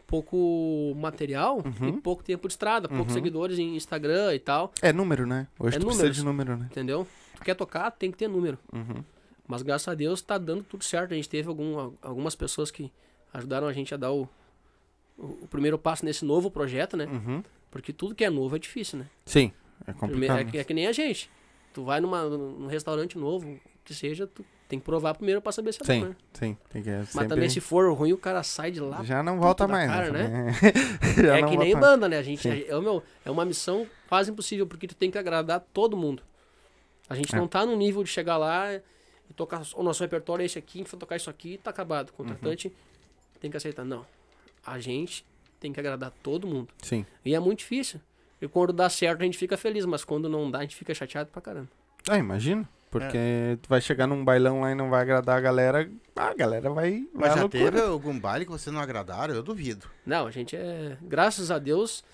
[0.07, 1.89] pouco material Uhum.
[1.89, 3.15] e pouco tempo de estrada, poucos Uhum.
[3.15, 5.49] seguidores em Instagram e tal, É número, né?
[5.59, 6.69] Hoje É tu precisa de número, né?
[6.71, 7.07] entendeu?
[7.43, 8.57] Quer tocar, tem que ter número.
[8.73, 9.03] Uhum.
[9.49, 11.13] Mas graças a Deus tá dando tudo certo.
[11.13, 12.93] A gente teve algum, algumas pessoas que
[13.37, 14.29] ajudaram a gente a dar o,
[15.19, 17.07] o, o primeiro passo nesse novo projeto, né?
[17.07, 17.43] Uhum.
[17.71, 19.07] Porque tudo que é novo é difícil, né?
[19.25, 19.53] Sim,
[19.87, 19.99] é Primeiro,
[20.35, 20.39] complicado.
[20.39, 21.31] é, que, é que nem a gente.
[21.75, 25.73] Tu vai numa, num restaurante novo, que seja, tu tem que provar primeiro pra saber
[25.73, 26.17] se é Sim, bom, né?
[26.33, 26.57] sim.
[26.71, 29.05] Tem que Mas sempre- também se for ruim, o cara sai de lá.
[29.05, 29.89] Já não volta mais.
[29.91, 30.53] cara, né?
[31.23, 31.87] Já é que nem mais.
[31.87, 32.19] banda, né?
[32.19, 32.65] A gente, Sim.
[32.67, 36.23] é, meu, é uma missão quase impossível, porque tu tem que agradar todo mundo.
[37.09, 37.39] A gente É.
[37.39, 40.83] não tá no nível de chegar lá e tocar o nosso repertório é esse aqui,
[40.99, 42.09] tocar isso aqui e tá acabado.
[42.09, 42.75] O contratante Uhum.
[43.41, 43.85] Tem que aceitar.
[43.85, 44.05] Não.
[44.67, 45.25] A gente
[45.61, 46.69] tem que agradar todo mundo.
[46.83, 47.05] Sim.
[47.25, 48.01] E é muito difícil.
[48.41, 50.93] E quando dá certo, a gente fica feliz, mas quando não dá, a gente fica
[50.95, 51.69] chateado pra caramba.
[52.09, 52.69] Ah, imagina.
[52.91, 53.57] Porque É.
[53.61, 55.91] tu vai chegar num bailão lá e não vai agradar a galera.
[56.15, 56.91] A galera vai.
[56.93, 57.73] vai Mas à já loucura.
[57.73, 59.35] teve algum baile que vocês não agradaram?
[59.35, 59.87] Eu duvido.
[60.05, 60.97] Não, a gente é.
[61.03, 62.05] Graças a Deus,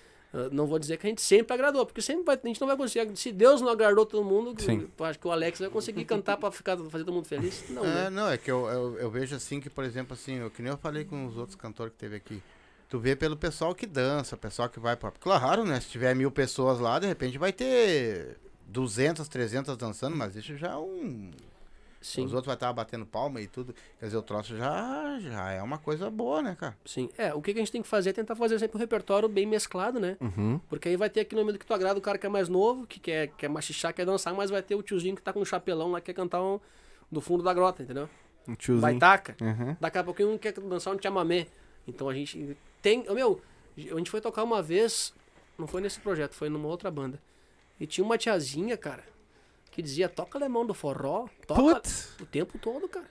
[0.51, 2.75] não vou dizer que a gente sempre agradou, porque sempre vai- a gente não vai
[2.75, 3.15] conseguir.
[3.15, 4.87] Se Deus não agradou todo mundo, Sim.
[4.99, 7.63] acho que o Alex vai conseguir cantar pra ficar, fazer todo mundo feliz.
[7.69, 8.09] Não, é, né?
[8.09, 10.71] não, é que eu, eu, eu vejo assim que, por exemplo, assim, eu, que nem
[10.71, 12.41] eu falei com os outros cantores que teve aqui.
[12.89, 15.11] Tu vê pelo pessoal que dança, pessoal que vai pra.
[15.11, 15.79] Claro, né?
[15.79, 20.71] Se tiver mil pessoas lá, de repente vai ter 200, 300 dançando, mas isso já
[20.71, 21.31] é um.
[22.03, 23.73] Sim, Os outros vai estar batendo palma e tudo.
[23.97, 26.77] Quer dizer, o troço já, já é uma coisa boa, né, cara?
[26.85, 27.09] sim.
[27.17, 29.45] É, o que a gente tem que fazer é tentar fazer sempre um repertório bem
[29.45, 30.17] mesclado, né?
[30.19, 30.59] Uhum.
[30.67, 32.85] Porque aí vai ter aquele momento que tu agrada o cara que é mais novo,
[32.85, 35.45] que quer, quer machichar, quer dançar, mas vai ter o tiozinho que tá com um
[35.45, 36.59] chapelão lá, que quer cantar um,
[37.09, 38.09] do fundo da grota, entendeu?
[38.45, 38.81] Um tiozinho.
[38.81, 39.37] Baitaca.
[39.41, 39.77] Uhum.
[39.79, 41.47] Daqui a pouquinho um quer dançar um chamamé.
[41.87, 43.09] Então a gente tem.
[43.09, 43.41] ô, Meu,
[43.77, 45.13] a gente foi tocar uma vez,
[45.57, 47.19] não foi nesse projeto, foi numa outra banda.
[47.79, 49.03] E tinha uma tiazinha, cara,
[49.73, 52.15] que dizia: toca alemão do forró, toca Putz!
[52.21, 53.09] o tempo todo, cara.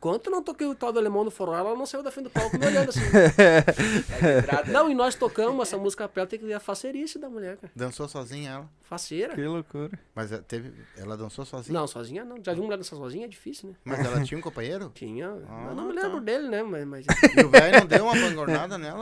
[0.00, 2.24] Quanto eu não toquei o tal do alemão do forró, ela não saiu da frente
[2.24, 3.00] do palco me olhando assim.
[4.72, 7.56] não, e nós tocamos essa música pra ela, tem que ver a facerice da mulher,
[7.56, 7.72] cara.
[7.74, 8.70] Dançou sozinha ela.
[8.82, 9.34] Faceira.
[9.34, 9.90] Que loucura.
[10.14, 10.72] Mas eh, teve.
[10.96, 11.78] Ela dançou sozinha.
[11.78, 12.42] Não, sozinha não.
[12.42, 13.74] Já vi mulher dançar sozinha, é difícil, né?
[13.84, 14.90] Mas ela tinha um companheiro?
[14.94, 15.28] Tinha.
[15.46, 16.02] Ah, eu não me tá.
[16.02, 16.62] lembro dele, né?
[16.62, 16.86] Mas.
[16.86, 17.06] mas
[17.36, 19.00] E o velho não deu uma pangornada nela?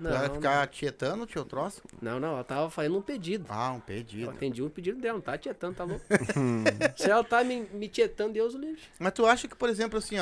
[0.00, 1.82] não, pra ela não, ficar tietando o tio troço?
[2.00, 3.46] não, não, ela tava fazendo um pedido.
[3.48, 4.30] Ah, um Eu pedido.
[4.30, 6.04] atendi o pedido dela, não tá tietando, tá louco?
[6.96, 8.82] Se ela tá me, me tietando, Deus o livre.
[8.98, 10.21] Mas tu acha que, por exemplo, assim, ó.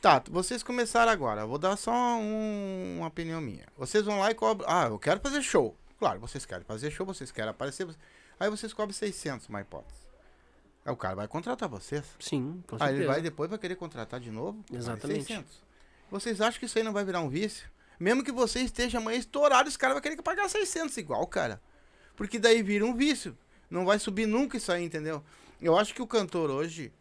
[0.00, 1.42] Tá, vocês começaram agora.
[1.42, 3.66] eu Vou dar só um- uma opinião minha.
[3.76, 4.68] Vocês vão lá e cobram.
[4.70, 5.74] Ah, eu quero fazer show.
[5.98, 7.84] Claro, vocês querem fazer show, vocês querem aparecer.
[7.86, 7.98] vocês-
[8.38, 10.00] Aí vocês cobram 600, uma hipótese.
[10.84, 12.04] Aí o cara vai contratar vocês.
[12.20, 12.98] Sim, com Aí certeza.
[13.00, 14.62] ele vai depois vai querer contratar de novo.
[14.70, 15.24] Exatamente.
[15.24, 15.62] 600.
[16.10, 17.70] Vocês acham que isso aí não vai virar um vício?
[17.98, 21.62] Mesmo que você esteja amanhã estourado, esse cara vai querer pagar 600 igual, cara.
[22.16, 23.38] Porque daí vira um vício.
[23.70, 25.24] Não vai subir nunca isso aí, entendeu?
[25.62, 26.92] Eu acho que o cantor hoje,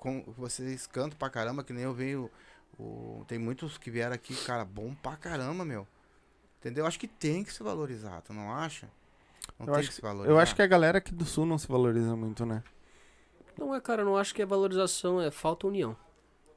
[0.00, 2.30] com, vocês cantam pra caramba, que nem eu venho.
[2.78, 5.86] o- tem muitos que vieram aqui, cara, bom pra caramba, meu.
[6.58, 6.84] Entendeu?
[6.84, 8.88] Eu acho que tem que se valorizar, tu não acha?
[9.58, 10.32] Não Eu tem acho que se valorizar.
[10.32, 12.62] Eu acho que a galera aqui do sul não se valoriza muito, né?
[13.58, 15.94] Não é, cara, eu não acho que é valorização, é falta união.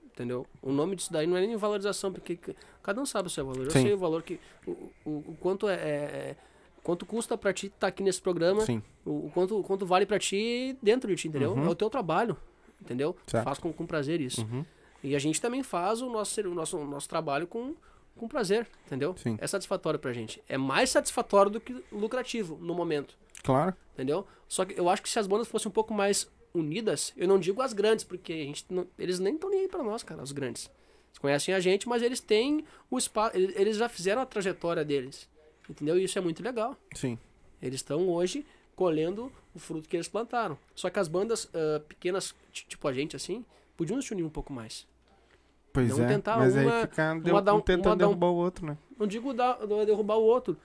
[0.06, 0.46] Entendeu?
[0.62, 2.40] O nome disso daí não é nem valorização, porque
[2.82, 3.66] cada um sabe o seu valor.
[3.66, 3.82] Eu Sim.
[3.82, 4.40] sei o valor que.
[4.66, 4.72] O,
[5.04, 6.36] o, o quanto é, é- é-
[6.84, 8.82] quanto custa pra ti estar aqui nesse programa, Sim.
[9.04, 11.54] o, o quanto, o quanto vale pra ti dentro de ti, entendeu?
[11.54, 11.66] Uhum.
[11.66, 12.38] É o teu trabalho,
[12.84, 13.16] entendeu?
[13.28, 13.44] Certo.
[13.44, 14.42] Faz com, com prazer isso.
[14.42, 14.66] Uhum.
[15.04, 17.76] E a gente também faz o nosso, o nosso, o nosso trabalho com,
[18.16, 19.16] com prazer, entendeu?
[19.18, 19.38] Sim.
[19.42, 20.42] É satisfatório pra gente.
[20.48, 23.76] É mais satisfatório do que lucrativo no momento, Claro.
[23.94, 24.26] entendeu?
[24.48, 27.40] Só que eu acho que se as bandas fossem um pouco mais unidas, eu não
[27.40, 30.22] digo as grandes, porque a gente não- eles nem estão nem aí pra nós, cara,
[30.22, 30.70] os grandes.
[31.10, 34.86] Eles conhecem a gente, mas eles têm o espaço, eles, eles já fizeram a trajetória
[34.86, 35.28] deles,
[35.70, 35.98] entendeu?
[36.00, 36.78] E isso é muito legal.
[36.96, 37.18] Sim.
[37.62, 40.58] Eles estão hoje colhendo o fruto que eles plantaram.
[40.76, 43.46] Só que as bandas ah, pequenas, ti- tipo a gente assim,
[43.78, 44.88] podiam se unir um pouco mais.
[45.72, 46.08] Pois Não é.
[46.08, 48.36] tentar mas uma- aí fica deu, uma dar um- tentando uma dar um- derrubar o
[48.36, 48.78] outro, né?
[48.98, 50.56] Não digo dar, dar- derrubar o outro.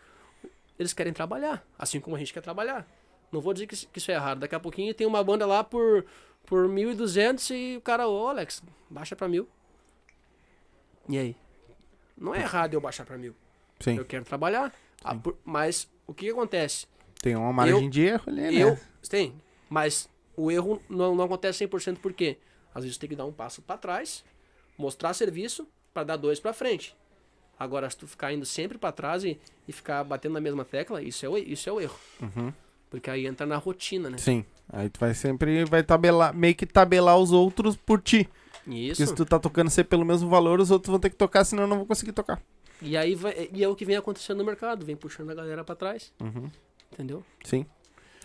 [0.78, 2.86] Eles querem trabalhar, assim como a gente quer trabalhar.
[3.32, 4.40] Não vou dizer que, isso- que isso é errado.
[4.40, 6.04] Daqui a pouquinho tem uma banda lá por,
[6.46, 9.48] por 1.200 e o cara, ô Alex, baixa pra mil.
[11.08, 11.36] E aí?
[12.16, 13.34] Não é errado eu baixar pra mil.
[13.80, 13.96] Sim.
[13.96, 14.72] Eu quero trabalhar.
[15.02, 16.86] Ah, por- mas o que, que acontece?
[17.20, 18.52] Tem uma margem Eu- de erro ali, né?
[18.54, 18.78] Eu.
[19.08, 19.34] Tem.
[19.68, 22.38] Mas o erro não, não acontece 100% por quê?
[22.74, 24.24] Às vezes tem que dar um passo pra trás,
[24.76, 26.94] mostrar serviço pra dar dois pra frente.
[27.58, 31.02] Agora, se tu ficar indo sempre pra trás e, e ficar batendo na mesma tecla,
[31.02, 31.98] isso é o, isso é o erro.
[32.22, 32.52] Uhum.
[32.88, 34.16] Porque aí entra na rotina, né?
[34.16, 34.44] Sim.
[34.68, 38.28] Aí tu vai sempre vai tabelar, meio que tabelar os outros por ti.
[38.64, 39.06] Porque Isso.
[39.06, 41.64] se tu tá tocando sempre pelo mesmo valor, os outros vão ter que tocar, senão
[41.64, 42.40] eu não vou conseguir tocar.
[42.80, 45.64] E aí vai, e é o que vem acontecendo no mercado, vem puxando a galera
[45.64, 46.48] pra trás, Uhum.
[46.92, 47.24] Entendeu?
[47.44, 47.66] Sim.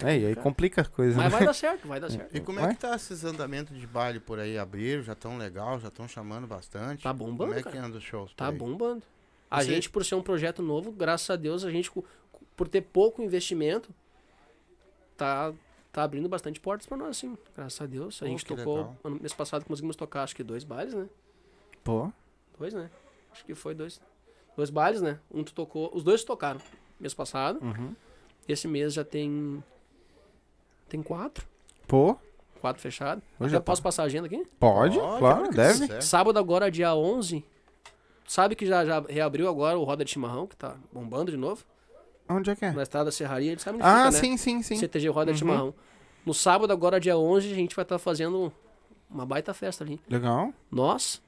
[0.03, 1.15] É, e aí complica a coisa.
[1.15, 1.37] Mas né?
[1.37, 2.35] vai dar certo, vai dar certo.
[2.35, 4.57] E como é que tá esses andamentos de baile por aí?
[4.57, 7.03] Abriram, já tão legal, já estão chamando bastante.
[7.03, 7.85] Tá bombando, Como é que cara.
[7.85, 8.33] anda os shows?
[8.33, 8.57] Tá aí?
[8.57, 9.03] bombando.
[9.49, 11.91] A Você- gente, por ser um projeto novo, graças a Deus, a gente,
[12.57, 13.91] por ter pouco investimento,
[15.15, 15.53] tá,
[15.91, 17.37] tá abrindo bastante portas pra nós, assim.
[17.55, 18.17] Graças a Deus.
[18.17, 18.97] A Pô, gente que tocou, legal.
[19.03, 21.07] ano, mês passado conseguimos tocar, acho que dois bailes, né?
[21.83, 22.11] Pô,
[22.57, 22.89] Dois, né?
[23.31, 23.99] Acho que foi dois.
[24.55, 25.19] Dois bailes, né?
[25.31, 26.59] Um tu tocou, os dois tocaram
[26.99, 27.59] mês passado.
[27.63, 27.95] uhum.
[28.47, 29.63] Esse mês já tem.
[30.89, 31.45] Tem quatro.
[31.87, 32.15] Pô,
[32.61, 33.21] Quatro fechado.
[33.39, 33.63] Hoje já tá.
[33.63, 34.41] posso passar a agenda aqui?
[34.59, 35.73] pode, Pode, claro, deve.
[35.79, 36.07] sucesso.
[36.07, 37.43] Sábado agora, dia 11.
[38.25, 41.65] Sabe que já, já reabriu agora o Roda de Chimarrão, que tá bombando de novo?
[42.29, 42.71] Onde é que é?
[42.71, 44.19] Na estrada da Serraria, ele sabe onde Ah, fica, né?
[44.19, 44.77] sim, sim, sim.
[44.77, 45.49] CTG Roda de Uhum.
[45.49, 45.73] Chimarrão.
[46.25, 48.51] No sábado, agora, dia 11, a gente vai estar fazendo
[49.11, 49.99] uma baita festa ali.
[50.09, 50.53] Legal.
[50.71, 51.21] Nós,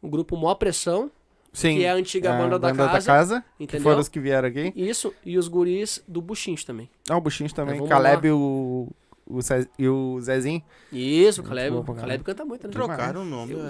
[0.00, 1.10] o grupo Mó Pressão,
[1.52, 1.76] Sim.
[1.76, 3.44] que é a antiga a banda, da casa.
[3.56, 3.82] que entendeu?
[3.82, 4.72] foram os que vieram aqui.
[4.76, 6.88] Isso, e os guris do Buchinch também.
[7.08, 7.74] Ah, o Buchinho também.
[7.76, 8.88] Vamos Caleb e o,
[9.26, 10.62] o Cez- e o Zezinho.
[10.92, 11.76] Isso, o Caleb.
[11.76, 12.72] O Caleb canta muito, né?
[12.72, 13.54] Trocaram o nome.
[13.54, 13.64] Deus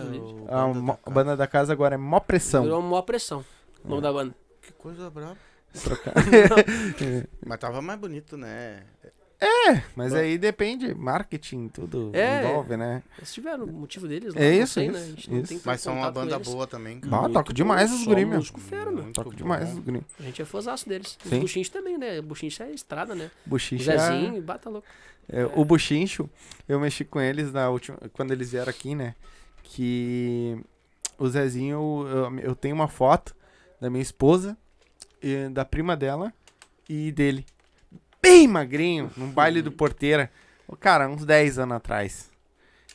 [0.49, 1.14] é, A, Banda mo- da Casa.
[1.14, 2.62] banda da casa agora é Mó Pressão.
[2.64, 3.45] Virou Mó Pressão,
[3.85, 3.91] o É.
[3.91, 4.35] nome da banda.
[4.61, 5.37] Que coisa brava.
[5.85, 6.14] Trocar.
[7.47, 8.83] Mas tava mais bonito, né?
[9.94, 12.42] Mas aí depende, marketing, tudo É.
[12.44, 13.03] envolve, né?
[13.16, 14.98] Eles tiveram o motivo deles lá, É não isso, sei, né?
[14.98, 15.48] isso, A gente não isso.
[15.48, 16.98] tem tanto Mas são uma banda boa também.
[17.01, 18.27] Bah, Muito toco demais os meu.
[18.27, 19.12] músico fera, meu.
[19.12, 19.37] Toco bom.
[19.37, 20.03] demais os guri.
[20.18, 21.16] A gente é fãzaço deles.
[21.24, 21.62] Os Sim.
[21.70, 22.20] Também, né?
[22.20, 23.31] Buchinch é estrada, né?
[23.46, 23.96] O Buchincha.
[23.96, 24.87] Zezinho, bata louco.
[25.29, 26.29] É, o Buchincho,
[26.68, 29.14] eu mexi com eles na última, quando eles vieram aqui, né?
[29.62, 30.59] Que
[31.18, 33.37] o Zezinho, eu, eu tenho uma foto
[33.81, 34.57] da minha esposa,
[35.22, 36.33] e da prima dela
[36.88, 37.44] e dele.
[38.23, 40.31] Bem magrinho, num baile do Porteira.
[40.67, 42.31] Ô, Cara, uns 10 anos atrás.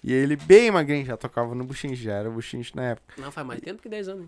[0.03, 3.13] E ele bem magrinho, já tocava no Buchincho, já era o Buchincho na época.
[3.17, 4.27] Não, faz mais tempo que 10 anos.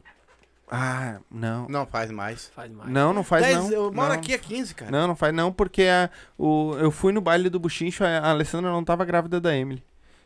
[0.71, 1.67] Ah, não.
[1.67, 2.47] Não faz mais.
[2.47, 2.89] Faz mais.
[2.89, 3.71] Não, não faz Dez- não.
[3.71, 4.15] eu moro não.
[4.15, 4.89] aqui há 15, cara.
[4.91, 8.29] Não, não faz não, porque a, o, eu fui no baile do Buchincho, a, a
[8.31, 9.83] Alessandra não tava grávida da Emily.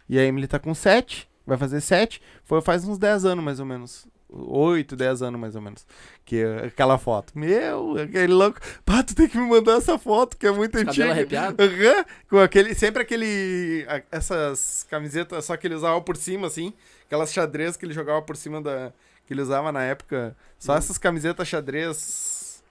[0.08, 2.22] E a Emily tá com 7, vai fazer 7.
[2.44, 4.08] Foi faz uns 10 anos mais ou menos.
[4.32, 5.86] 8, 10 anos mais ou menos.
[6.24, 7.38] Que aquela foto.
[7.38, 8.60] Meu, aquele louco.
[8.86, 11.12] Pá, tu tem que me mandar essa foto, que é muito Cabelo antiga.
[11.12, 11.64] arrepiado?
[11.64, 16.74] Aham, com aquele, sempre aquele, essas camisetas, só que ele usava por cima, assim,
[17.06, 18.94] aquelas xadrez que ele jogava por cima da,
[19.26, 22.64] que ele usava na época, só essas camisetas xadrez,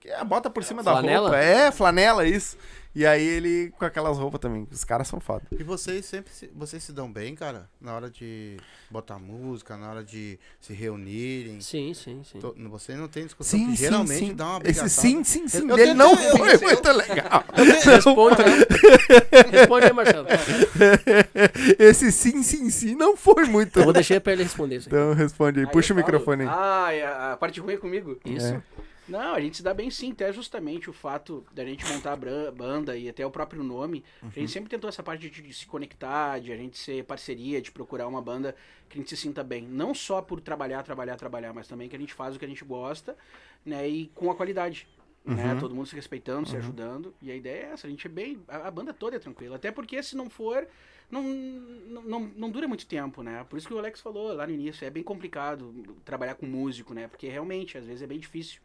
[0.00, 1.28] que é, bota por cima da Flanela?
[1.28, 2.56] roupa, é, flanela, isso,
[2.94, 5.42] e aí ele com aquelas roupas também, os caras são foda.
[5.52, 7.68] E vocês sempre se, vocês se dão bem, cara?
[7.80, 8.56] Na hora de
[8.90, 11.60] botar música, na hora de se reunirem.
[11.60, 12.38] Sim, sim, sim.
[12.40, 14.86] To- Vocês não tem discussão que geralmente dá uma brigação.
[14.86, 17.44] Esse sim, sim, sim, Eu dele não eu foi tentei, muito legal.
[17.84, 19.50] Responde, né?
[19.52, 20.26] Responde aí, Marcelo.
[21.78, 24.94] Esse sim, sim, sim não foi muito Eu vou deixar pra ele responder isso aí.
[24.94, 26.48] Então responde aí, Aí puxa eu o falo, microfone aí.
[26.50, 28.18] Ah, é a a parte ruim é comigo.
[28.24, 28.46] Isso.
[28.46, 28.62] É.
[29.10, 32.50] Não, a gente se dá bem sim, até justamente o fato da gente montar a
[32.52, 34.04] banda e até o próprio nome.
[34.22, 34.32] A Uhum.
[34.32, 37.70] gente sempre tentou essa parte de, de se conectar, de a gente ser parceria, de
[37.72, 38.54] procurar uma banda
[38.88, 39.62] que a gente se sinta bem.
[39.62, 42.48] Não só por trabalhar, trabalhar, trabalhar, mas também que a gente faz o que a
[42.48, 43.16] gente gosta,
[43.64, 43.88] né?
[43.88, 44.86] E com a qualidade.
[45.24, 45.52] Né?
[45.52, 45.60] Uhum.
[45.60, 47.14] Todo mundo se respeitando, se ajudando.
[47.20, 48.40] E a ideia é essa, a gente é bem.
[48.48, 49.56] A, a banda toda é tranquila.
[49.56, 50.66] Até porque se não for,
[51.10, 53.44] não, não, não dura muito tempo, né?
[53.48, 56.94] Por isso que o Alex falou lá no início, é bem complicado trabalhar com músico,
[56.94, 57.06] né?
[57.06, 58.60] Porque realmente, às vezes é bem difícil.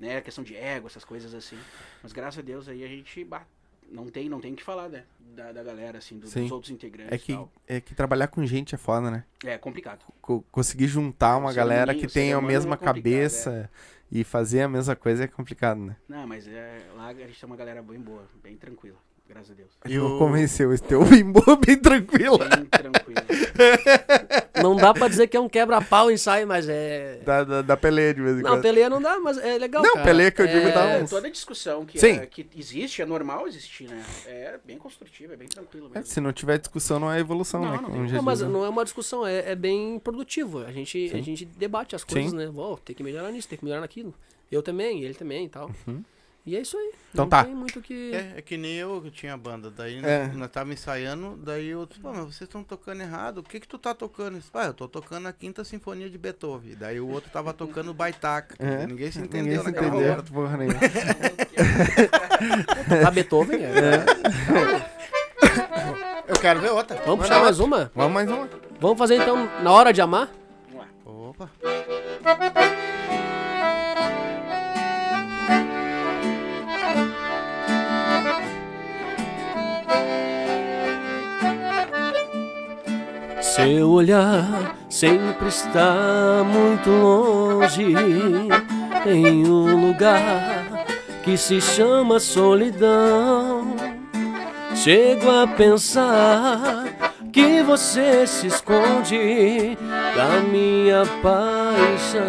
[0.00, 0.16] Né?
[0.16, 1.58] A questão de ego, essas coisas assim.
[2.02, 3.44] Mas graças a Deus aí a gente bah,
[3.88, 5.04] não tem, não tem o que falar, né?
[5.20, 7.52] Da, da galera, assim, do- dos outros integrantes É que, tal.
[7.68, 9.24] é que trabalhar com gente é foda, né?
[9.44, 10.04] É complicado.
[10.20, 13.70] Co- conseguir juntar uma galera que tem a mesma é complicado, cabeça
[14.10, 15.96] e fazer a mesma coisa é complicado, né?
[16.08, 18.96] Não, mas é, lá a gente tem uma galera bem boa, bem tranquila.
[19.30, 19.70] Graças a Deus.
[19.88, 22.38] E Eu o- vou convencer o teu bem boa, bem tranquila.
[24.62, 27.20] Não dá pra dizer que é um quebra-pau ensaio, mas é.
[27.24, 28.62] Da, da, da peleia de vez em Não, quando.
[28.62, 29.82] peleia não dá, mas é legal.
[29.82, 30.04] Não, cara.
[30.04, 30.72] peleia que eu digo é...
[30.72, 32.12] dá É, uns- toda discussão que, Sim.
[32.18, 34.02] é- que existe, é normal existir, né?
[34.26, 36.12] É bem construtiva, é bem tranquilo É, mesmo.
[36.12, 37.78] se não tiver discussão, não é evolução, Não, né?
[37.82, 40.58] não Não, mas não é uma discussão, é, é bem produtivo.
[40.64, 42.36] A gente, a gente debate as coisas, Sim.
[42.36, 42.50] né?
[42.54, 44.14] Ó, tem que melhorar nisso, tem que melhorar naquilo.
[44.50, 45.70] Eu também, ele também e tal.
[45.86, 46.02] Uhum.
[46.46, 46.92] E é isso aí.
[47.12, 47.44] Então não tá.
[47.44, 48.12] tem muito que.
[48.14, 49.70] É, é que nem eu que tinha banda.
[49.70, 50.26] Daí É.
[50.28, 53.38] nós, nós tava ensaiando, daí eu disse, pô, mas vocês estão tocando errado.
[53.38, 54.34] O que que tu tá tocando?
[54.36, 56.74] Eu disse, "Ah, eu tô tocando a quinta sinfonia de Beethoven.
[56.78, 58.56] Daí o outro tava tocando Baitaca.
[58.58, 58.86] É.
[58.86, 60.22] Ninguém se entendeu Ninguém se naquela entendeu hora.
[60.22, 60.80] porra nenhuma.
[63.06, 63.70] A Beethoven, é.
[66.26, 66.96] Eu quero ver outra.
[66.96, 67.92] Vamos Manda puxar mais uma?
[67.94, 68.48] Vamos mais uma.
[68.80, 70.30] Vamos fazer então na hora de amar?
[71.04, 71.50] Vamos lá.
[71.50, 71.50] Opa.
[83.64, 87.94] Seu olhar sempre está muito longe,
[89.06, 90.86] em um lugar
[91.22, 93.76] que se chama solidão.
[94.74, 96.84] Chego a pensar
[97.30, 99.76] que você se esconde
[100.16, 102.20] da minha paixão.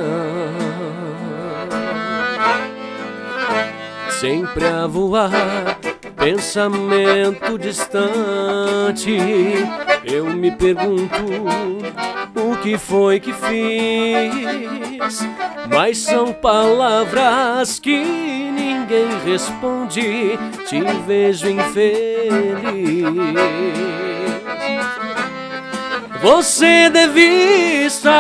[4.09, 5.79] Sempre a voar,
[6.21, 9.17] pensamento distante.
[10.05, 11.15] Eu me pergunto
[12.35, 15.27] o que foi que fiz.
[15.67, 18.03] Mas são palavras que
[18.51, 20.37] ninguém responde.
[20.67, 22.21] Te vejo infeliz.
[26.21, 28.11] Você deve estar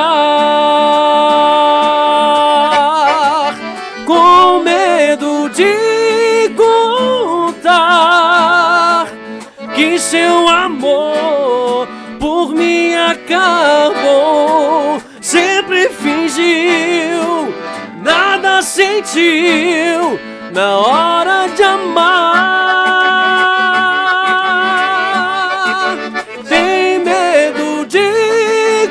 [10.11, 11.87] seu amor
[12.19, 15.01] por mim acabou.
[15.21, 17.53] Sempre fingiu,
[18.03, 20.19] nada sentiu
[20.51, 22.41] na hora de amar.
[26.49, 28.89] Tem medo de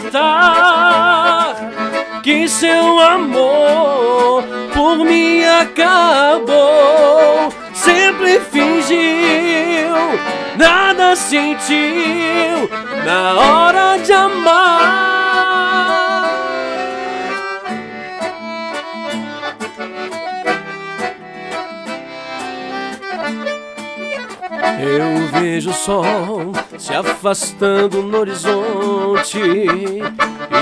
[0.00, 1.54] contar
[2.22, 7.52] que seu amor por mim acabou.
[7.74, 9.53] Sempre fingiu,
[10.56, 12.68] nada sentiu
[13.04, 15.23] na hora de amar.
[24.84, 29.40] Eu vejo o sol se afastando no horizonte,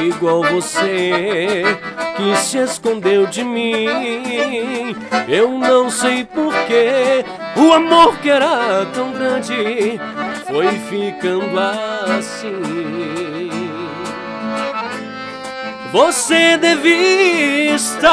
[0.07, 1.62] igual você
[2.16, 4.95] que se escondeu de mim.
[5.29, 7.25] Eu não sei porquê,
[7.57, 9.99] o amor que era tão grande
[10.47, 13.51] foi ficando assim.
[15.93, 18.12] Você devia estar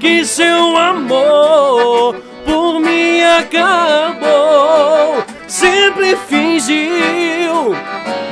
[0.00, 5.22] que seu amor por mim acabou.
[5.46, 7.76] Sempre fingiu,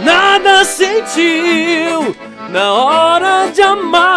[0.05, 2.17] nada sentiu
[2.51, 4.17] na hora de amar.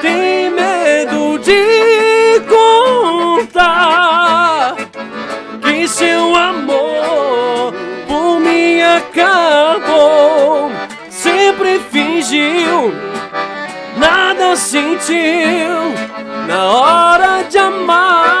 [0.00, 2.40] Tem medo de
[3.38, 4.76] contar
[5.62, 7.74] que seu amor
[8.08, 10.72] por mim acabou.
[11.10, 12.94] Sempre fingiu,
[14.00, 15.94] nada sentiu
[16.48, 18.40] na hora de amar.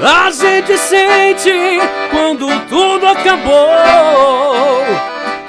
[0.00, 1.80] A gente sente
[2.10, 3.78] quando tudo acabou.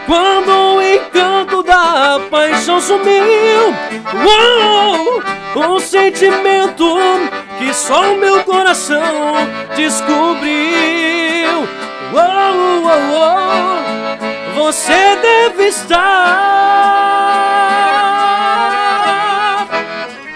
[0.08, 3.76] Quando o encanto da paixão sumiu,
[4.12, 5.22] Uou,
[5.56, 6.98] um sentimento
[7.60, 9.36] que só o meu coração
[9.76, 10.50] descobriu.
[12.12, 13.79] Uou, uou, uou,
[14.60, 15.98] você deve estar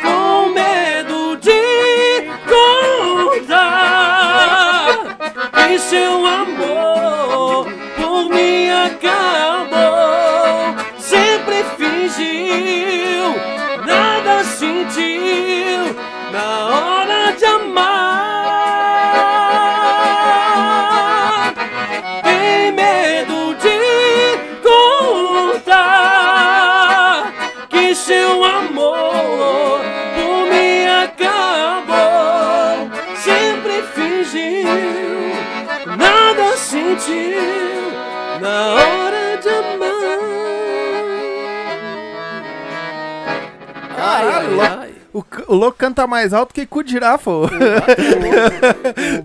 [0.01, 2.31] com medo de
[3.35, 5.17] contar
[5.67, 7.67] que seu amor
[7.97, 9.13] por mim acabou.
[10.97, 13.35] Sempre fingiu,
[13.85, 15.93] nada sentiu
[16.31, 18.22] na hora de amar.
[38.43, 39.12] Na
[45.55, 47.29] louco canta mais alto que cu de girafa.
[47.31, 47.43] ô.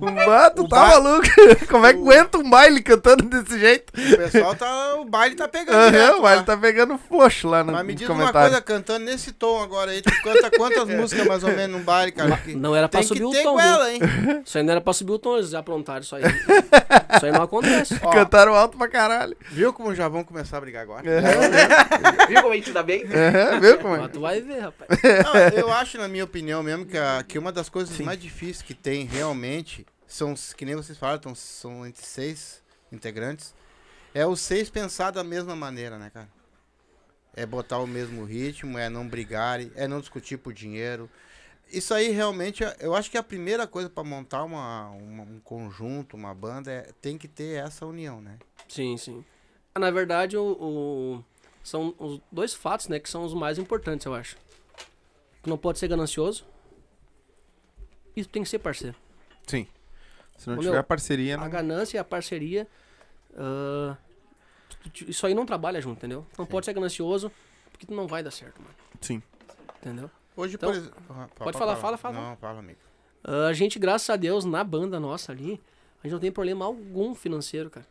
[0.00, 1.26] O mato tá ba- maluco.
[1.68, 3.92] Como é que aguenta um baile cantando desse jeito?
[3.96, 4.94] O pessoal tá.
[4.96, 5.74] O baile tá pegando.
[5.76, 6.46] Aham, direto o baile lá.
[6.46, 10.02] tá pegando floxo lá no, Mas me diz uma coisa, cantando nesse tom agora aí,
[10.02, 12.36] tu canta quantas músicas mais ou menos num baile, cara?
[12.38, 14.00] Que- Não era pra Tem subir que o ter tom, com ela, hein?
[14.44, 16.22] Isso aí não era pra subir o tom, eles já aprontaram isso aí.
[16.24, 17.98] isso aí não acontece.
[18.02, 19.36] Ó, Cantaram alto pra caralho.
[19.50, 21.02] viu como já vão começar a brigar agora?
[22.28, 23.04] Viu como a gente dá bem?
[23.04, 23.98] Aham, viu como é?
[23.98, 24.88] Mas tu vai ver, rapaz.
[25.24, 28.62] Não, eu acho, na minha opinião mesmo, que, a- que uma das coisas mais difíceis
[28.62, 32.62] que tem realmente são, os- que nem vocês falaram, são entre seis
[32.92, 33.54] integrantes,
[34.14, 36.28] é os seis pensar da mesma maneira, né, cara?
[37.34, 41.08] É botar o mesmo ritmo, é não brigarem, é não discutir por dinheiro.
[41.70, 46.16] Isso aí realmente, eu acho que a primeira coisa pra montar uma, uma- um conjunto,
[46.16, 48.38] uma banda, é, tem que ter essa união, né?
[48.66, 49.24] Sim, sim.
[49.74, 51.24] Ah, Na verdade, o, o-
[51.62, 54.36] são os dois fatos, né, que são os mais importantes, eu acho.
[55.48, 56.44] Não pode ser ganancioso.
[58.14, 58.96] E tu tem que ser parceiro.
[59.46, 59.66] Sim.
[60.36, 61.48] Se não Ô, tiver meu, parceria, A não...
[61.50, 62.66] ganância e a parceria.
[64.92, 66.26] tu- isso aí não trabalha junto, entendeu?
[66.36, 67.30] Não pode ser ganancioso,
[67.70, 68.74] porque tu não vai dar certo, mano.
[69.00, 69.22] Sim.
[69.80, 70.10] Entendeu?
[70.36, 71.02] Hoje, Então, por exemplo...
[71.10, 72.14] Ah, pode falar, fala, fala.
[72.20, 72.78] Não, fala, amigo.
[73.24, 75.60] Ah, a gente, graças a Deus, na banda nossa ali,
[76.02, 77.86] a gente não tem problema algum financeiro, cara.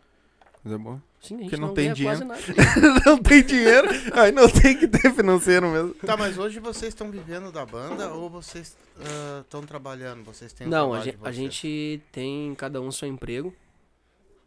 [0.68, 1.02] Coisa boa.
[1.22, 2.20] Sim, a gente Porque não não, tem dinheiro.
[3.06, 5.94] não tem dinheiro, aí não tem que ter financeiro mesmo.
[5.94, 8.76] Tá, mas hoje vocês estão vivendo da banda ou vocês
[9.40, 10.26] estão trabalhando?
[10.26, 13.54] Vocês têm um Não, a gente, a gente tem cada um seu emprego.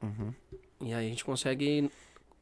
[0.02, 0.34] Uhum.
[0.82, 1.90] E aí a gente consegue,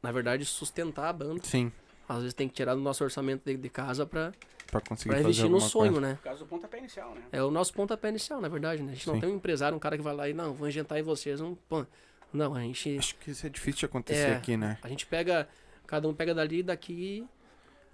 [0.03, 1.41] na verdade, sustentar a banda.
[1.43, 1.71] Sim,
[2.07, 4.33] Às vezes tem que tirar do nosso orçamento de, de casa pra,
[4.67, 6.07] pra conseguir pra fazer investir no sonho, coisa.
[6.07, 6.15] né?
[6.15, 7.21] Por causa do pontapé inicial, né?
[7.31, 8.91] É o nosso pontapé inicial, na verdade, né?
[8.91, 9.11] A gente Sim.
[9.13, 11.39] não tem um empresário, um cara que vai lá e, não, vou injetar em vocês
[11.39, 11.55] um...
[11.67, 11.85] Pô,
[12.33, 14.35] não, a gente, Acho que isso é difícil de acontecer É.
[14.35, 14.77] aqui, né?
[14.81, 15.47] a gente pega...
[15.87, 17.25] Cada um pega dali e daqui,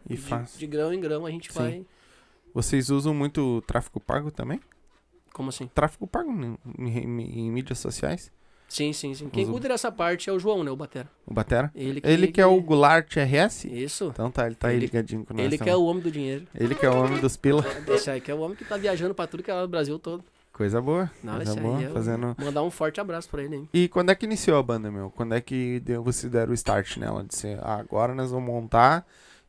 [0.10, 0.58] E de, faz.
[0.58, 1.60] de grão em grão, a gente Sim.
[1.60, 1.86] vai...
[2.54, 4.60] Vocês usam muito tráfego pago também?
[5.34, 5.68] Como assim?
[5.74, 8.32] Tráfego pago em, em- em mídias sociais?
[8.68, 9.30] Sim, sim, sim.
[9.30, 10.72] Quem cuida dessa parte é o João, né?
[10.72, 11.10] O Batera.
[11.26, 11.72] O Batera?
[11.76, 13.66] Ele que, Ele que é o Goulart RS?
[13.66, 14.06] Isso.
[14.14, 15.46] Então tá, ele tá aí Ele- ligadinho com nós.
[15.46, 16.48] Ele que é o homem do dinheiro.
[16.56, 17.64] Ele que é o homem dos pila.
[17.90, 19.68] Esse aí que é o homem que tá viajando pra tudo que é lá do
[19.70, 20.24] Brasil todo.
[20.56, 21.12] Coisa boa.
[21.22, 21.78] Não, coisa boa.
[21.80, 22.34] aí é Fazendo...
[22.40, 23.70] Mandar um forte abraço pra ele, hein?
[23.74, 25.10] E quando é que iniciou a banda, meu?
[25.10, 27.26] Quando é que deu, você deram o start nela?
[27.26, 29.06] De ser, ah, agora nós vamos montar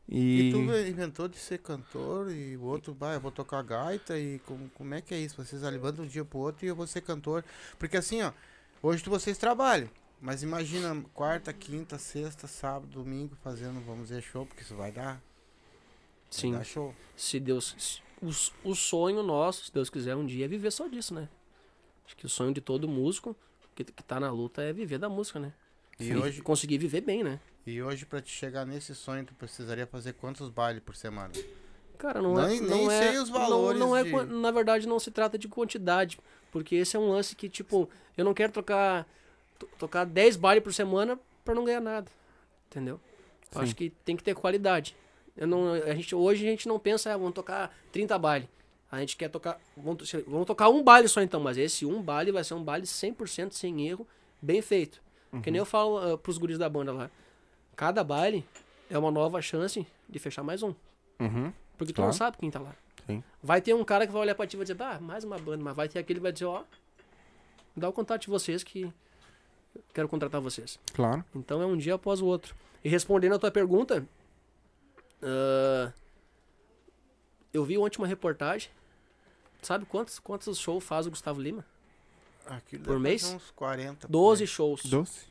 [0.09, 0.49] e...
[0.49, 4.39] E tu inventou de ser cantor e o outro, vai, eu vou tocar gaita e
[4.39, 5.41] como, como é que é isso?
[5.41, 7.41] Vocês de um dia pro outro e eu vou ser cantor.
[7.79, 8.33] Porque assim, ó,
[8.83, 9.89] hoje tu- vocês trabalham,
[10.21, 15.21] mas imagina quarta, quinta, sexta, sábado, domingo fazendo, vamos dizer, show, porque isso vai dar.
[16.29, 16.49] Sim.
[16.49, 16.93] Vai dar show.
[17.15, 18.03] Se Deus.
[18.31, 21.27] Se- O, sonho nosso, se Deus quiser, um dia é viver só disso, né?
[22.05, 23.35] Acho que o sonho de todo músico
[23.75, 25.53] que, que tá na luta é viver da música, né?
[25.99, 27.39] E hoje, conseguir viver bem, né?
[27.65, 31.33] e hoje pra te chegar nesse sonho, tu precisaria fazer quantos bailes por semana?
[31.97, 32.47] Cara, não é.
[32.47, 34.99] Nem- não nem é, sei os não- valores Não, é, de- quan- Na verdade, não
[34.99, 36.17] se trata de quantidade.
[36.51, 39.05] Porque esse é um lance que, tipo, eu não quero tocar.
[39.59, 42.09] to- tocar 10 bailes por semana pra não ganhar nada.
[42.69, 43.01] Entendeu?
[43.55, 44.95] Acho que tem que ter qualidade.
[45.37, 48.49] Eu não, a gente, hoje a gente não pensa, ah, vamos tocar 30 bailes.
[48.91, 49.59] A gente quer tocar.
[49.75, 52.85] Vamos, vamos tocar um baile só então, mas esse um baile vai ser um baile
[52.85, 54.07] 100% sem erro,
[54.41, 55.01] bem feito.
[55.43, 57.11] Que nem eu falo uh, pros guris da banda lá.
[57.75, 58.43] Cada baile
[58.89, 60.73] é uma nova chance de fechar mais um.
[61.19, 61.51] Uhum.
[61.77, 62.07] Porque tu Claro.
[62.11, 62.73] não sabe quem tá lá.
[63.05, 63.21] Sim.
[63.43, 65.37] Vai ter um cara que vai olhar pra ti e vai dizer, ah, mais uma
[65.37, 66.63] banda, mas vai ter aquele que vai dizer, ó,
[67.75, 68.91] dá o contato de vocês que
[69.93, 70.79] quero contratar vocês.
[70.93, 71.23] Claro.
[71.35, 72.55] Então é um dia após o outro.
[72.83, 74.07] E respondendo a tua pergunta,
[75.23, 75.91] ah,
[77.53, 78.69] eu vi ontem uma reportagem.
[79.61, 81.65] Sabe quantos, quantos shows faz o Gustavo Lima?
[82.45, 83.23] Aquilo Por mês?
[83.25, 84.07] Uns 40.
[84.07, 84.49] por 12 mês.
[84.49, 84.85] shows.
[84.85, 85.25] Doce?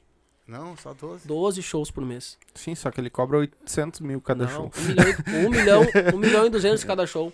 [0.46, 1.26] Não, só 12.
[1.26, 2.38] 12 shows por mês.
[2.54, 4.70] Sim, só que ele cobra 800 mil cada Não, show.
[4.76, 5.82] Um milhão, e- um, milhão,
[6.14, 7.32] um milhão e duzentos cada show.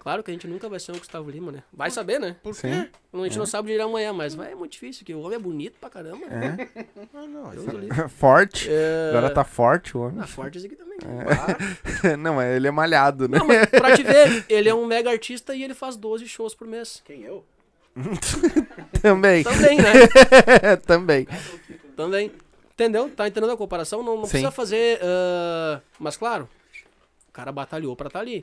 [0.00, 1.62] Claro que a gente nunca vai ser o Gustavo Lima, né?
[1.70, 2.34] Vai saber, né?
[2.42, 2.70] Por Sim.
[2.70, 2.88] quê?
[3.12, 5.20] A gente não sabe o dia de amanhã, mas vai, é muito difícil, que o
[5.20, 6.24] homem é bonito pra caramba.
[6.26, 6.86] É?
[7.12, 7.50] Ah, não.
[7.52, 8.08] Livre.
[8.08, 8.68] Forte.
[8.70, 9.10] É...
[9.10, 10.20] Agora tá forte o homem.
[10.22, 10.96] Ah, forte esse aqui também.
[12.18, 13.38] Não, mas ele é malhado, né?
[13.38, 16.54] Não, mas pra te ver, ele é um mega artista e ele faz 12 shows
[16.54, 17.02] por mês.
[17.04, 17.44] Quem eu?
[19.02, 19.42] Também.
[19.44, 20.76] Também, né?
[20.86, 21.26] Também.
[21.96, 22.32] Também.
[22.72, 23.10] Entendeu?
[23.10, 24.02] Tá entendendo a comparação?
[24.02, 24.30] Não, não Sim.
[24.30, 24.98] precisa fazer.
[25.02, 26.48] ah, mas claro,
[27.30, 28.42] O cara batalhou pra estar ali.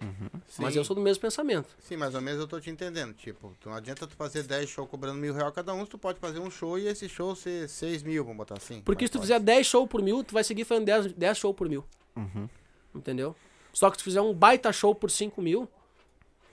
[0.57, 0.79] Mas Sim.
[0.79, 1.67] eu sou do mesmo pensamento.
[1.77, 3.13] Sim, mais ou menos eu tô te entendendo.
[3.13, 6.19] Tipo, tu não adianta tu fazer 10 shows cobrando mil reais cada um, tu pode
[6.19, 8.81] fazer um show e esse show ser 6 mil, vamos botar assim.
[8.81, 9.27] Porque Mas se tu pode.
[9.27, 11.83] fizer 10 shows por mil, tu vai seguir fazendo 10, 10 shows por mil.
[12.15, 12.47] Uhum.
[12.95, 13.35] Entendeu?
[13.73, 15.67] Só que se tu fizer um baita show por 5 mil,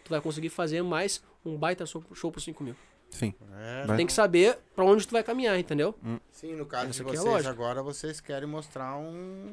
[0.02, 2.74] tu vai conseguir fazer mais um baita show, show por 5 mil.
[3.10, 3.32] Sim.
[3.56, 3.96] É, Vai.
[3.96, 5.94] Tem que saber pra onde tu vai caminhar, entendeu?
[6.32, 7.50] sim, no caso Essa de é vocês lógica.
[7.50, 9.52] agora, vocês querem mostrar um,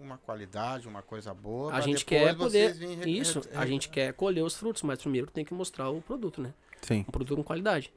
[0.00, 1.72] uma qualidade, uma coisa boa.
[1.72, 2.76] A gente quer poder.
[3.06, 6.52] Isso, a gente quer colher os frutos, mas primeiro tem que mostrar o produto, né?
[6.82, 7.00] Sim.
[7.08, 7.92] Um produto com qualidade.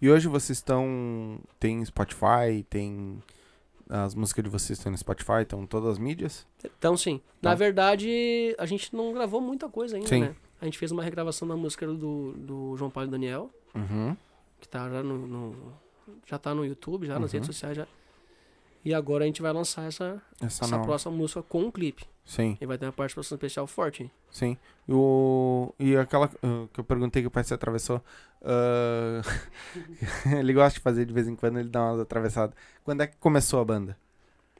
[0.00, 1.38] E hoje vocês estão.
[1.58, 3.22] Tem Spotify, tem.
[3.90, 6.46] As músicas de vocês estão no Spotify, estão em todas as mídias?
[6.62, 7.22] Então, sim.
[7.40, 7.56] Na Tá.
[7.56, 10.20] verdade, a gente não gravou muita coisa ainda, Sim.
[10.20, 10.36] né?
[10.60, 14.14] A gente fez uma regravação da música do, do João Paulo e Daniel, Uhum.
[14.60, 15.72] que tá já no, no-
[16.26, 17.36] já tá no YouTube, já nas Uhum.
[17.38, 17.86] redes sociais já.
[18.84, 22.04] E agora a gente vai lançar essa, Essa, essa próxima música com um clipe.
[22.24, 24.02] Sim, E vai ter uma participação especial forte.
[24.04, 24.10] hein?
[24.30, 24.56] sim.
[24.86, 25.74] E, o...
[25.78, 28.02] e aquela ah, que eu perguntei que o pai se atravessou.
[28.42, 29.20] ah,
[30.38, 32.54] ele gosta de fazer de vez em quando, ele dá umas atravessadas.
[32.84, 33.96] Quando é que começou a banda?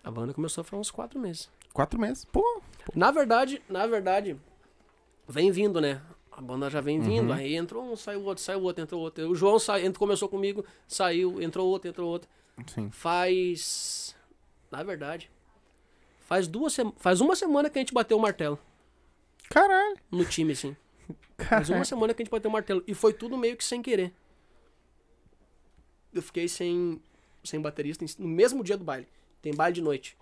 [0.03, 1.49] A banda começou faz uns quatro meses.
[1.73, 2.25] Quatro meses?
[2.25, 2.63] Pô,
[2.95, 4.37] Na verdade, na verdade,
[5.29, 6.01] vem vindo, né?
[6.33, 7.35] A banda já vem vindo, Uhum.
[7.35, 9.29] aí entrou um, saiu outro, saiu outro, entrou outro.
[9.29, 9.75] O João sa...
[9.93, 12.29] começou comigo, saiu, entrou outro, entrou outro.
[12.67, 12.91] Sim.
[12.91, 14.15] Faz.
[14.71, 15.31] Na verdade.
[16.21, 18.59] Faz duas sema- Faz uma semana que a gente bateu o martelo
[19.49, 19.97] Caralho.
[20.11, 20.77] no time, assim.
[21.39, 21.85] Faz uma Caralho.
[21.87, 22.83] semana que a gente bateu o martelo.
[22.87, 24.13] E foi tudo meio que sem querer.
[26.13, 27.01] Eu fiquei sem,
[27.45, 29.07] sem baterista no mesmo dia do baile.
[29.41, 30.17] Tem baile de noite.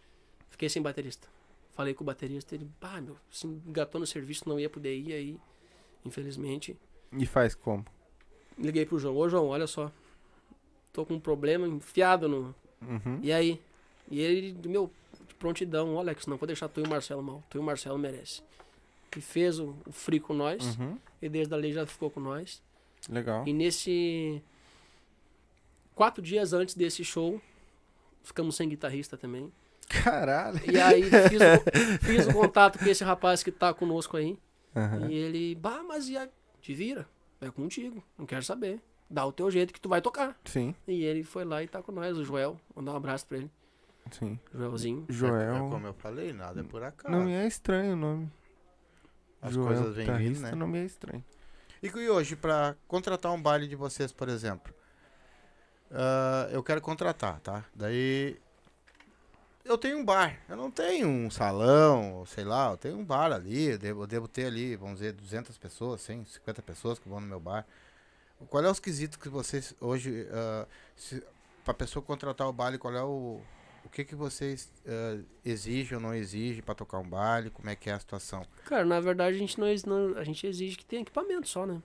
[0.51, 1.28] Fiquei sem baterista.
[1.72, 5.12] Falei com o baterista, ele, pá, meu, se engatou no serviço, não ia poder ir
[5.12, 5.41] aí.
[6.05, 6.76] Infelizmente.
[7.12, 7.84] E faz como?
[8.59, 9.93] Liguei pro João, ô João, olha só.
[10.97, 13.20] Tô com um problema enfiado no, Uhum.
[13.22, 13.61] e aí?
[14.11, 14.90] E ele, meu,
[15.28, 17.44] de prontidão, olha, Alex, não vou deixar tu e o Marcelo mal.
[17.51, 18.40] Tu e o Marcelo merece.
[19.14, 20.78] E fez o, o free com nós.
[20.78, 20.97] Uhum.
[21.20, 22.62] E desde ali já ficou com nós.
[23.11, 23.47] Legal.
[23.47, 24.42] E nesse.
[25.94, 27.40] Quatro dias antes desse show,
[28.22, 29.53] ficamos sem guitarrista também.
[29.88, 30.59] Caralho.
[30.70, 34.38] E aí fiz o, fiz o contato com esse rapaz que tá conosco aí.
[34.74, 35.11] Aham.
[35.11, 36.26] E ele, bah, mas e a...
[36.62, 37.07] te vira?
[37.38, 38.80] É contigo, não quero saber.
[39.09, 40.37] Dá o teu jeito que tu vai tocar.
[40.45, 42.59] Sim, E ele foi lá e tá com nós, o Joel.
[42.75, 43.51] Mandar um abraço pra ele.
[44.11, 44.39] sim.
[44.53, 45.07] Joelzinho.
[45.09, 45.69] É, Joel.
[45.71, 47.15] como eu falei, nada é por acaso.
[47.15, 48.33] Não me é estranho o nome.
[49.41, 50.55] As Joel, coisas vêm vindo, né?
[50.55, 51.25] não me é estranho.
[51.83, 54.75] E, e hoje, pra contratar um baile de vocês, por exemplo,
[55.91, 57.65] ah, eu quero contratar, tá?
[57.75, 58.37] Daí.
[59.65, 63.33] Eu tenho um bar, eu não tenho um salão, sei lá, eu tenho um bar
[63.33, 67.21] ali, eu devo, eu devo ter ali, vamos dizer, 200 pessoas, 150 pessoas que vão
[67.21, 67.67] no meu bar.
[68.49, 71.22] Qual é os quesitos que vocês hoje, uh,
[71.64, 73.41] para pessoa contratar o baile, qual é o,
[73.84, 77.74] o que que vocês ah, exigem ou não exigem para tocar um baile, como é
[77.74, 78.45] que é a situação?
[78.66, 81.82] Cara, na verdade a gente não, não- a gente exige que tenha equipamento só, né?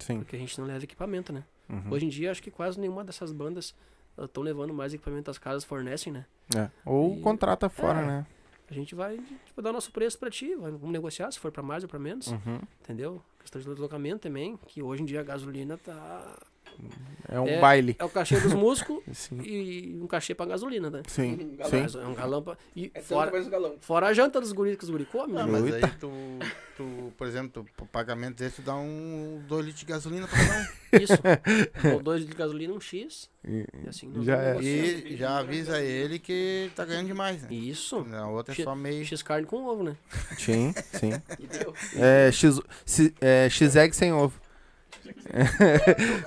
[0.00, 0.18] Sim.
[0.18, 1.44] Porque a gente não leva equipamento, né?
[1.68, 1.90] Uhum.
[1.92, 3.74] Hoje em dia acho que quase nenhuma dessas bandas
[4.18, 6.26] estão levando mais equipamento as casas fornecem, né?
[6.56, 6.68] É.
[6.84, 8.06] Ou E- contrata fora, é.
[8.06, 8.26] né?
[8.70, 11.82] A gente vai tipo, dar nosso preço pra ti, vamos negociar se for pra mais
[11.82, 12.60] ou pra menos, Uhum.
[12.80, 13.22] entendeu?
[13.42, 16.38] Questão de deslocamento também, que hoje em dia a gasolina tá
[17.28, 17.60] É um É.
[17.60, 17.96] baile.
[17.98, 19.00] é o cachê dos músicos
[19.44, 21.02] e um cachê pra gasolina, né?
[21.06, 21.34] Sim.
[21.52, 21.88] Um galão.
[21.88, 21.98] Sim.
[22.02, 22.56] É um galão pra...
[22.76, 23.76] e É fora, mais galão.
[23.80, 25.52] fora a janta dos guris que os guris comem, Não, né?
[25.60, 25.86] mas Eita.
[25.86, 26.10] aí tu,
[26.76, 30.36] tu, por exemplo, tu, o pagamento desse tu dá um 2 litros de gasolina pra
[30.38, 30.64] cada um.
[31.02, 31.92] Isso.
[31.94, 33.30] Ou dois de gasolina, um X.
[33.46, 34.60] E- E assim, não Já é.
[34.60, 37.48] E já avisa ele que tá ganhando demais, né?
[37.50, 38.04] Isso.
[38.04, 39.02] Na outra é X- só meio.
[39.06, 39.96] X carne com ovo, né?
[40.38, 41.12] Sim, sim.
[41.40, 41.72] E deu.
[41.96, 42.60] É, X,
[43.22, 44.38] é, X-egg sem ovo.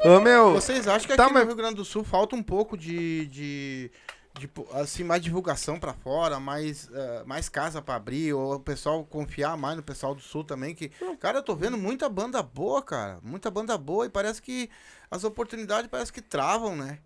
[0.05, 2.43] Ô, meu, Vocês acham que aqui Tá, no mas- Rio Grande do Sul falta um
[2.43, 3.25] pouco de.
[3.27, 3.91] de,
[4.73, 9.55] assim, mais divulgação pra fora, mais, eh, mais casa pra abrir, ou o pessoal confiar
[9.57, 13.19] mais no pessoal do Sul também, que, cara, eu tô vendo muita banda boa, cara,
[13.23, 14.69] muita banda boa, e parece que
[15.09, 16.99] as oportunidades parece que travam, né?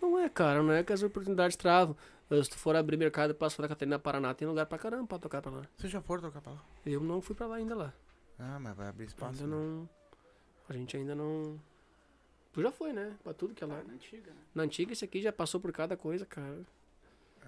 [0.00, 1.96] Não é, cara, não é que as oportunidades travam.
[2.30, 5.40] Se tu for abrir mercado pra Santa Catarina, Paraná, tem lugar pra caramba pra tocar
[5.42, 5.62] pra lá.
[5.76, 6.58] Vocês já foram tocar pra lá?
[6.86, 7.92] Eu não fui pra lá ainda lá.
[8.38, 9.42] Ah, mas vai abrir espaço.
[9.42, 9.62] Ainda né?
[9.62, 9.88] não.
[10.68, 11.58] A gente ainda não.
[12.52, 13.12] Tu já foi, né?
[13.22, 13.80] Pra tudo que é lá.
[13.86, 14.36] Na antiga, né?
[14.54, 16.58] Na antiga, esse aqui já passou por cada coisa, cara.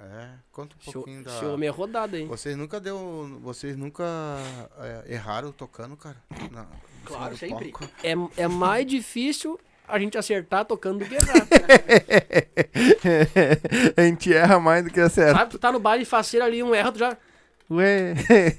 [0.01, 1.35] É, conta um Esse pouquinho da.
[1.35, 2.27] esse homem é rodado, hein?
[2.27, 3.39] Vocês nunca deu.
[3.43, 4.05] Vocês nunca
[4.79, 6.17] eh, erraram tocando, cara?
[6.51, 6.67] Na-
[7.05, 7.71] Claro, sempre.
[7.73, 7.89] palco?
[8.03, 8.13] É,
[8.43, 9.59] é mais difícil
[9.89, 11.47] a gente acertar tocando do que errar.
[13.97, 15.39] a gente erra mais do que acerta.
[15.39, 17.17] Sabe, tu tá no baile faceiro ali, um erro, tu já.
[17.71, 18.15] Ué.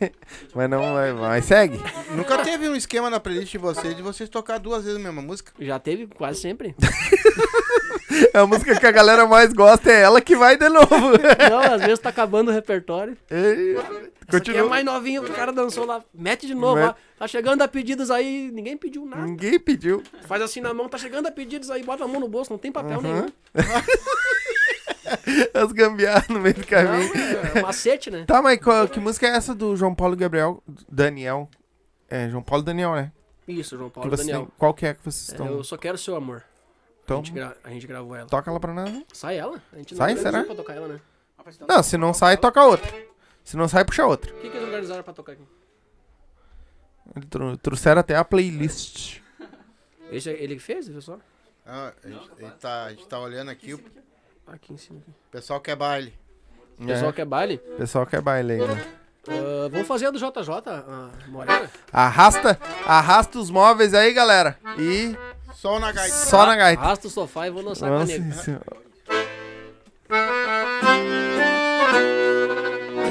[0.55, 1.11] Mas não vai.
[1.13, 1.79] Mas segue.
[2.11, 5.21] Nunca teve um esquema na playlist de vocês de vocês tocar duas vezes a mesma
[5.21, 5.51] música?
[5.59, 6.75] Já teve quase sempre.
[8.33, 10.89] A música que a galera mais gosta é ela que vai de novo.
[11.49, 13.17] Não, às vezes tá acabando o repertório.
[13.29, 14.67] Ei, é Continua.
[14.69, 16.03] mais novinha, o cara dançou lá.
[16.13, 16.89] Mete de novo, Mete.
[16.89, 16.93] ó.
[17.19, 19.23] Tá chegando a pedidos aí, ninguém pediu nada.
[19.23, 20.03] Ninguém pediu.
[20.27, 22.57] Faz assim na mão, tá chegando a pedidos aí, bota a mão no bolso, não
[22.59, 23.01] tem papel Uhum.
[23.03, 23.25] nenhum.
[25.53, 27.11] As gambiarras no meio do Não, caminho.
[27.55, 28.25] é macete, né?
[28.25, 30.61] Tá, mas qual- que música é essa do João Paulo e Gabriel?
[30.89, 31.49] Daniel.
[32.09, 33.11] É, João Paulo e Daniel, né?
[33.47, 34.47] Isso, João Paulo e você- Daniel.
[34.57, 35.47] Qual que é que vocês É, estão.
[35.47, 36.37] eu só quero seu amor.
[36.37, 38.27] A, Então, gente gra- a gente gravou ela.
[38.29, 38.89] toca ela pra nós.
[38.91, 39.03] né?
[39.11, 39.61] Sai ela?
[39.73, 40.39] A gente Sai, não será?
[40.39, 40.99] organizou pra tocar ela, né?
[41.67, 42.89] Não, se não sai, toca outra.
[43.43, 44.31] Se não sai, puxa outra.
[44.31, 45.43] O que, que eles organizaram pra tocar aqui?
[47.15, 49.19] Eles tro- trouxeram até a playlist.
[50.11, 51.17] Esse é ele que fez, viu só?
[51.65, 53.79] Ah, a, gente, a gente tá, a gente tá olhando aqui, o
[54.47, 54.99] Aqui em cima.
[54.99, 55.11] Aqui.
[55.31, 56.13] pessoal quer baile.
[56.85, 57.57] Pessoal É, quer baile?
[57.77, 58.85] pessoal quer baile aí, né?
[59.27, 61.69] Ah, vamos fazer a do JJ, a Morena?
[61.93, 64.57] Arrasta, arrasta os móveis aí, galera.
[64.79, 65.15] E
[65.53, 66.15] Só na gaita.
[66.15, 66.81] só na gaita.
[66.81, 68.81] Arrasta o sofá e vou dançar com a senhora.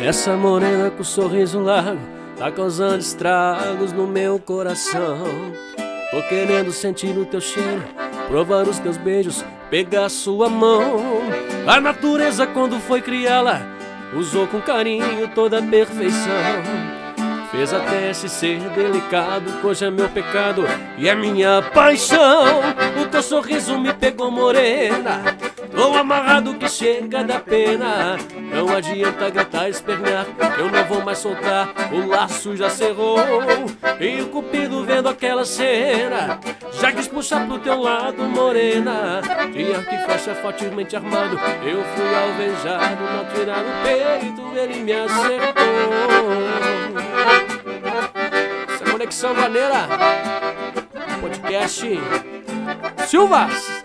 [0.05, 2.01] Essa morena com sorriso largo
[2.37, 5.19] tá causando estragos no meu coração.
[6.11, 7.83] Tô querendo sentir o teu cheiro,
[8.27, 11.23] provar os teus beijos, pegar sua mão.
[11.67, 13.63] A natureza, quando foi criá-la,
[14.15, 17.00] usou com carinho toda a perfeição.
[17.51, 20.65] Fez até esse ser delicado, que hoje é meu pecado
[20.97, 22.61] e é minha paixão.
[23.03, 25.21] O teu sorriso me pegou morena,
[25.75, 28.17] tô amarrado que chega da pena.
[28.55, 30.27] Não adianta gritar, espernear,
[30.59, 33.19] eu não vou mais soltar, o laço já cerrou.
[33.99, 36.39] E o cupido vendo aquela cena,
[36.81, 39.23] já quis puxar pro teu lado, morena.
[39.53, 44.93] De arco e flecha fortemente armado, eu fui alvejado, não tirar no peito, ele me
[44.93, 45.61] acertou.
[48.69, 49.89] Essa é Conexão Vaneira
[51.21, 51.87] Podcast
[53.07, 53.83] Silvas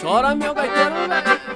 [0.00, 1.46] Chora meu gaiteiro velho.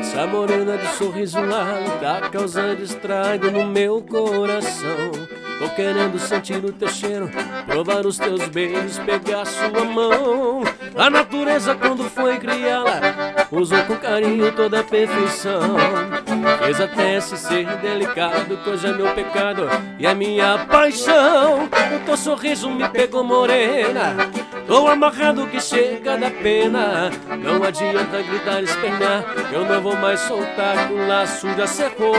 [0.00, 5.35] Essa morena de sorriso largo tá causando estrago no meu coração.
[5.58, 7.30] Tô querendo sentir o teu cheiro,
[7.66, 10.62] provar os teus beijos, pegar sua mão.
[10.94, 13.00] A natureza, quando foi criá-la,
[13.50, 15.76] usou com carinho toda a perfeição.
[16.62, 21.64] Fez até esse ser delicado, que hoje é meu pecado e é minha paixão.
[21.64, 24.14] O teu sorriso me pegou morena.
[24.66, 27.10] Tô amarrado que chega da pena.
[27.38, 29.24] Não adianta gritar, espernear.
[29.52, 32.14] Eu não vou mais soltar que o laço já secou.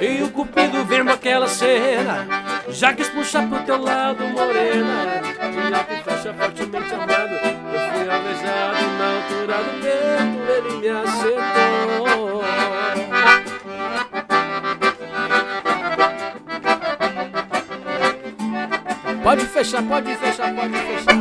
[0.00, 2.26] E o cupido vendo aquela cena.
[2.68, 5.22] Já quis puxar pro teu lado, morena.
[5.88, 7.34] Que fecha fortemente amado.
[7.34, 10.42] Eu fui alvejado na altura do vento.
[10.52, 12.31] Ele me acertou.
[19.22, 21.14] Pode fechar, pode fechar, pode fechar.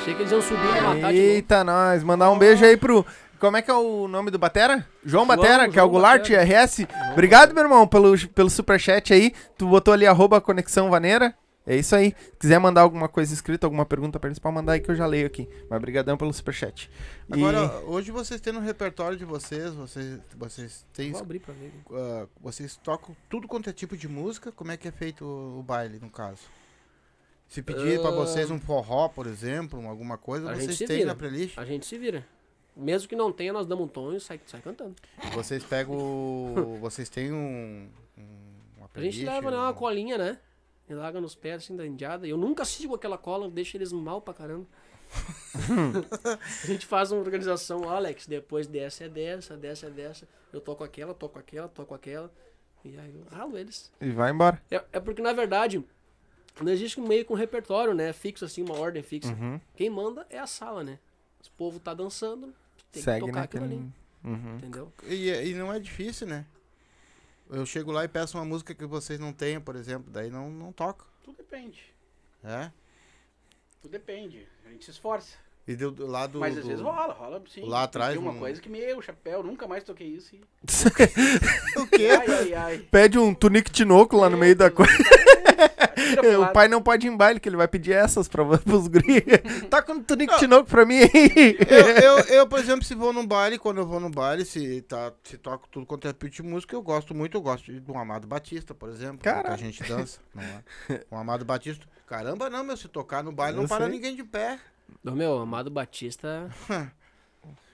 [0.00, 1.14] Achei que eles iam subir e matar.
[1.14, 2.02] Eita, nós.
[2.02, 3.04] Mandar um beijo aí pro.
[3.38, 4.86] Como é que é o nome do Batera?
[5.04, 6.64] João João- Batera, que é o João Goulart Batera.
[6.64, 6.86] RS.
[7.12, 9.32] Obrigado, meu irmão, pelo, pelo superchat aí.
[9.58, 11.34] Tu botou ali arroba Conexão Vaneira.
[11.66, 12.14] É isso aí.
[12.32, 14.96] Se quiser mandar alguma coisa escrita, alguma pergunta pra eles, pode mandar aí que eu
[14.96, 15.48] já leio aqui.
[15.70, 16.90] Mas brigadão pelo superchat.
[17.28, 21.12] E- Agora, hoje vocês têm no repertório de vocês, vocês, vocês têm.
[21.12, 21.72] Vou abrir pra ver.
[21.92, 25.60] ah, vocês tocam tudo quanto é tipo de música, como é que é feito o,
[25.60, 26.40] o baile, no caso?
[27.48, 28.12] Se pedir pra Ah.
[28.14, 31.06] vocês um forró, por exemplo, um- alguma coisa, A vocês têm vira.
[31.06, 31.56] na playlist?
[31.58, 32.26] A gente se vira.
[32.74, 34.94] Mesmo que não tenha, nós damos um tom e sai, sai cantando.
[35.34, 35.94] Vocês pegam.
[36.80, 37.88] vocês têm um.
[38.16, 38.28] um-
[38.78, 40.38] uma A gente leva né, uma um- colinha, né?
[40.92, 42.26] E larga nos pés assim da indiada.
[42.26, 44.66] Eu nunca sigo aquela cola, deixa eles mal pra caramba.
[46.62, 50.28] a gente faz uma organização, Alex, depois dessa é dessa, dessa é dessa.
[50.52, 52.30] Eu toco aquela, toco aquela, toco aquela.
[52.84, 53.90] E aí eu ralo eles.
[54.00, 54.60] E vai embora.
[54.70, 55.82] É, é porque, na verdade,
[56.60, 58.12] não existe um meio com repertório, né?
[58.12, 59.32] Fixo, assim, uma ordem fixa.
[59.32, 59.60] Uhum.
[59.74, 60.98] Quem manda é a sala, né?
[61.46, 62.52] O povo tá dançando,
[62.90, 63.44] tem Segue, que tocar né?
[63.44, 63.92] aquilo ali,
[64.24, 64.56] Uhum.
[64.56, 64.92] entendeu?
[65.04, 66.44] E, e não é difícil, né?
[67.52, 70.50] Eu chego lá e peço uma música que vocês não tenham, por exemplo, daí não,
[70.50, 71.06] não toco.
[71.22, 71.82] Tudo depende.
[72.42, 72.70] É?
[73.80, 74.46] Tudo depende.
[74.66, 75.36] A gente se esforça.
[75.68, 76.40] E do, do lado.
[76.40, 77.64] Mas às do- vezes rola, rola sim.
[77.64, 80.34] lá atrás, Tem uma um- coisa que, meu, chapéu, nunca mais toquei isso.
[80.34, 80.40] E...
[81.78, 82.08] O quê?
[82.18, 82.78] Ai, ai, ai.
[82.90, 84.92] Pede um tunique tinoco lá no meio da coisa.
[86.42, 89.22] O pai não pode ir em baile, que ele vai pedir essas pra, pros guri.
[89.70, 91.56] Toca um Tunic Tinoco pra mim aí.
[91.68, 91.78] Eu,
[92.18, 95.12] eu, eu, por exemplo, se vou num baile, quando eu vou num baile, se, tá,
[95.22, 97.96] se toco tudo quanto é tipo de música, eu gosto muito, eu gosto de, do
[97.96, 99.54] Amado Batista, por exemplo, que Caraca.
[99.54, 100.62] a gente dança, não é?
[101.10, 103.94] O Amado Batista, caramba não, meu, se tocar no baile Eu não para sei.
[103.94, 104.58] ninguém de pé,
[105.04, 106.50] Ô, meu, Amado Batista.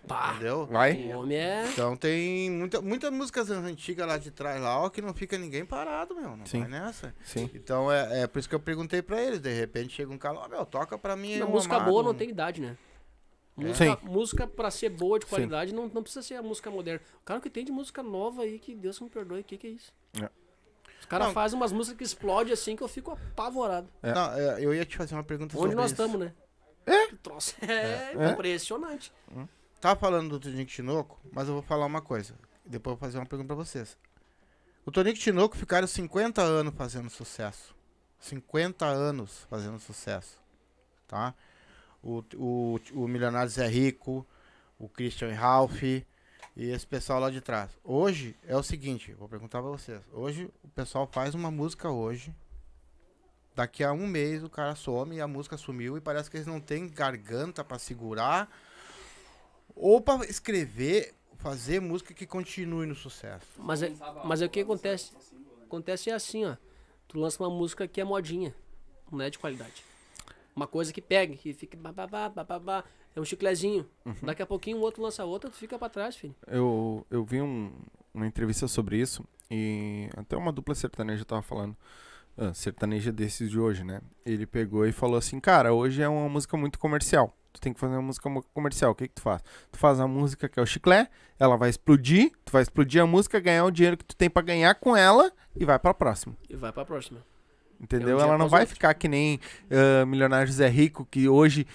[0.08, 0.66] Pá, entendeu?
[0.66, 1.12] Vai.
[1.12, 1.68] o homem é.
[1.70, 5.64] Então tem muita, muitas músicas antigas lá de trás, lá, ó, que não fica ninguém
[5.64, 6.60] parado, meu, não Sim.
[6.60, 7.14] vai nessa.
[7.24, 7.50] Sim.
[7.54, 10.38] Então é, é por isso que eu perguntei pra eles, de repente chega um cara,
[10.38, 12.76] ó, meu, toca pra mim Não, um música Amado, boa não um- tem idade, né?
[13.56, 13.64] É.
[13.64, 15.30] Música, música pra ser boa de Sim.
[15.30, 17.00] qualidade não, não precisa ser a música moderna.
[17.20, 19.66] O cara que tem de música nova aí, que Deus me perdoe, o que, que
[19.66, 19.92] é isso?
[20.22, 20.28] É.
[21.00, 23.88] Os caras fazem umas músicas que explodem assim que eu fico apavorado.
[24.02, 24.12] É.
[24.12, 26.32] Não, é, eu ia te fazer uma pergunta Onde sobre nós estamos, né?
[26.86, 27.06] É?
[27.12, 28.30] O troço é, É.
[28.30, 29.12] impressionante.
[29.80, 32.34] Tá falando do Tonico Tinoco, mas eu vou falar uma coisa.
[32.66, 33.96] Depois eu vou fazer uma pergunta pra vocês.
[34.84, 37.76] O Tonico Tinoco ficaram 50 anos fazendo sucesso.
[38.18, 40.36] 50 anos fazendo sucesso.
[41.06, 41.32] Tá?
[42.02, 44.26] O, o, o Milionário Zé Rico,
[44.80, 46.04] o Christian Ralph e
[46.56, 47.70] esse pessoal lá de trás.
[47.84, 50.02] Hoje é o seguinte, vou perguntar pra vocês.
[50.12, 52.34] Hoje o pessoal faz uma música hoje.
[53.54, 56.48] Daqui a um mês o cara some e a música sumiu e parece que eles
[56.48, 58.50] não têm garganta pra segurar
[59.78, 63.46] ou pra escrever, fazer música que continue no sucesso.
[63.56, 63.92] Mas é,
[64.24, 65.12] mas é o que acontece?
[65.64, 66.56] Acontece é assim, ó.
[67.06, 68.54] Tu lança uma música que é modinha,
[69.10, 69.82] não é de qualidade.
[70.54, 73.88] Uma coisa que pega, que fica bababá, bababá, é um chiclezinho.
[74.22, 76.34] Daqui a pouquinho o outro lança outra, tu fica pra trás, filho.
[76.46, 77.72] Eu, eu vi um-
[78.12, 81.76] uma entrevista sobre isso e até uma dupla sertaneja tava falando.
[82.36, 84.00] ah, sertaneja desses de hoje, né?
[84.24, 87.36] Ele pegou e falou assim, cara, hoje é uma música muito comercial.
[87.58, 88.92] Tu tem que fazer uma música comercial.
[88.92, 89.42] O que que tu faz?
[89.72, 93.06] Tu faz a música que é o chiclé, ela vai explodir, tu vai explodir a
[93.06, 96.36] música, ganhar o dinheiro que tu tem pra ganhar com ela e vai pra próxima.
[96.48, 97.20] E vai pra próxima.
[97.80, 98.18] Entendeu?
[98.18, 99.40] É um ela não após vai ficar que nem
[99.70, 101.66] ah, Milionário Zé Rico, que hoje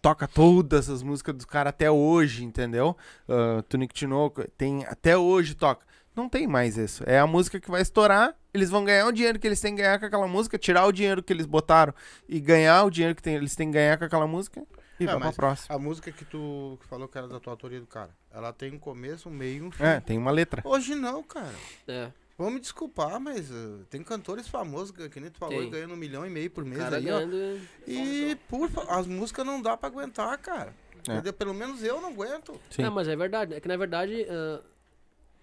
[0.00, 2.96] toca todas as músicas dos caras até hoje, entendeu?
[3.28, 5.84] Uh, Tunico Tinoco tem até hoje toca.
[6.16, 7.04] Não tem mais isso.
[7.06, 9.82] É a música que vai estourar, eles vão ganhar o dinheiro que eles têm que
[9.82, 11.92] ganhar com aquela música, tirar o dinheiro que eles botaram
[12.28, 14.62] e ganhar o dinheiro que tem- eles têm que ganhar com aquela música
[14.98, 15.76] e É, vai pra próxima.
[15.76, 18.72] A música que tu que falou que era da tua autoria do cara, ela tem
[18.72, 19.84] um começo, um meio e um fim.
[19.84, 20.62] É, tem uma letra.
[20.64, 21.54] Hoje não, cara.
[21.86, 22.10] É.
[22.38, 25.68] Vamos me desculpar, mas uh, tem cantores famosos, que nem tu falou, Tem.
[25.68, 27.18] e ganhando um milhão e meio por mês cara aí, ó.
[27.20, 27.60] ganhando.
[27.86, 30.74] E, por as músicas não dá pra aguentar, cara.
[31.08, 31.32] É.
[31.32, 32.60] Pelo menos eu não aguento.
[32.70, 33.54] Sim, É, mas é verdade.
[33.54, 34.60] É que na verdade ah,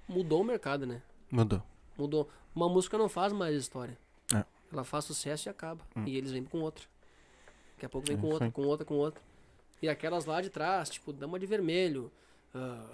[0.08, 1.02] mudou o mercado, né?
[1.32, 1.62] mudou.
[1.98, 2.30] Mudou.
[2.56, 3.98] Uma música não faz mais história.
[4.34, 4.44] É.
[4.72, 5.84] Ela faz sucesso e acaba.
[6.06, 6.86] E eles vêm com outra.
[7.74, 9.22] Daqui a pouco vem É com outra, com outra, com outra.
[9.82, 12.12] E aquelas lá de trás, tipo, Dama de Vermelho.
[12.54, 12.86] ah,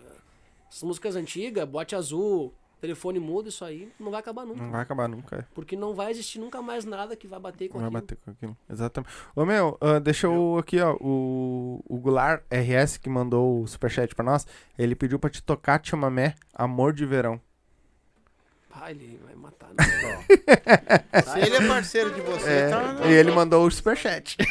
[0.70, 4.62] essas músicas antigas, Bote Azul, Telefone Mudo, isso aí não vai acabar nunca.
[4.64, 5.36] Não vai acabar nunca.
[5.38, 5.46] é.
[5.54, 8.02] Porque não vai existir nunca mais nada que vai bater com Vai aquilo.
[8.02, 8.58] bater com aquilo.
[8.70, 9.14] Exatamente.
[9.36, 10.96] Ô meu, ah, deixa eu aqui, ó.
[11.02, 14.48] O, o Goulart RS que mandou o superchat pra nós.
[14.78, 17.40] Ele pediu pra te tocar Chamamé, Amor de Verão.
[18.82, 19.68] Ah, ele vai matar.
[19.70, 19.84] Né?
[21.26, 22.96] Se ele é parceiro de você, É, tá.
[23.10, 24.38] e ele mandou o superchat.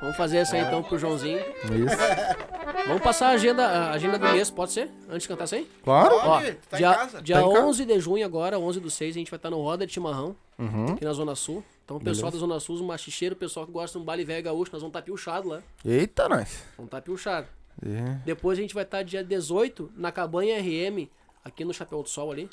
[0.00, 1.38] Vamos fazer essa aí então pro Joãozinho.
[1.38, 2.86] Isso.
[2.86, 4.88] Vamos passar a agenda, a agenda do mês, pode ser?
[5.08, 5.68] Antes de cantar isso aí?
[5.82, 6.14] Claro.
[6.14, 7.22] Ó, Pode, tá em dia, casa.
[7.22, 7.66] dia Tá em casa.
[7.66, 10.36] 11 de junho agora, 11 do 6, a gente vai estar no Roda de Chimarrão,
[10.58, 10.92] Uhum.
[10.92, 11.64] aqui na Zona Sul.
[11.84, 12.46] Então o pessoal Beleza.
[12.46, 14.80] da Zona Sul, os machicheiros, o pessoal que gosta de um baile velho gaúcho, nós
[14.82, 15.62] vamos estar piochado lá.
[15.84, 16.62] Eita, nós.
[16.76, 17.46] Vamos estar piochado.
[17.84, 18.18] É.
[18.24, 21.08] Depois a gente vai estar dia 18 na Cabanha RM,
[21.44, 22.48] aqui no Chapéu do Sol ali.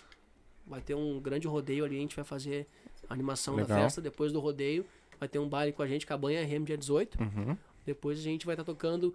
[0.68, 2.68] Vai ter um grande rodeio ali, a gente vai fazer
[3.10, 3.78] a animação da Legal.
[3.82, 4.02] festa.
[4.02, 4.84] Depois do rodeio,
[5.20, 7.20] vai ter um baile com a gente, Cabanha RM, dia 18.
[7.22, 7.57] Uhum.
[7.86, 9.13] Depois a gente vai estar tocando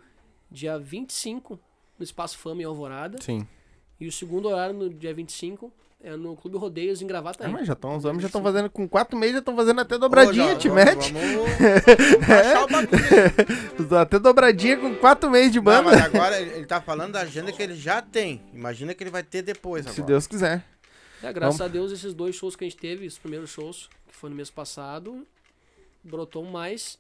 [0.51, 1.59] dia 25
[1.99, 3.19] no Espaço Fama em Alvorada.
[3.21, 3.47] Sim.
[4.01, 5.73] E o segundo horário no dia 25
[6.03, 7.53] é no Clube Rodeios em É, Gravataí.
[7.53, 9.99] mas já estão, os homens já estão fazendo, com quatro meses já estão fazendo até
[9.99, 11.13] dobradinha, Ô, já, te vamos- mete.
[11.13, 11.51] Vamos,
[12.27, 13.99] vamos bagulho.
[14.01, 15.83] Até dobradinha com quatro meses de Não, banda.
[15.91, 18.41] mas agora ele, ele tá falando da agenda que ele já tem.
[18.55, 19.95] Imagina que ele vai ter depois agora.
[19.95, 20.65] Se Deus quiser.
[21.23, 21.71] É, graças Vamos.
[21.71, 24.37] a Deus, esses dois shows que a gente teve, os primeiros shows, que foi no
[24.37, 25.27] mês passado,
[26.03, 26.99] brotou mais,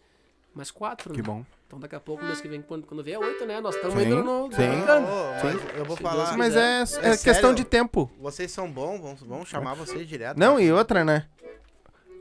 [0.55, 1.26] mais quatro, Que né?
[1.26, 1.44] bom.
[1.66, 3.61] Então daqui a pouco, mês que vem, quando, quando vier oito, né?
[3.61, 4.51] Nós estamos Sim, indo no...
[4.51, 4.57] sim.
[4.68, 5.07] brincando.
[5.07, 6.24] Ô, mas eu vou Se falar.
[6.24, 7.55] Deus Mas é, é, É questão sério?
[7.55, 8.11] de tempo.
[8.18, 10.36] Vocês são bons, vamos, vamos chamar vocês direto.
[10.36, 11.26] Não, e outra, né?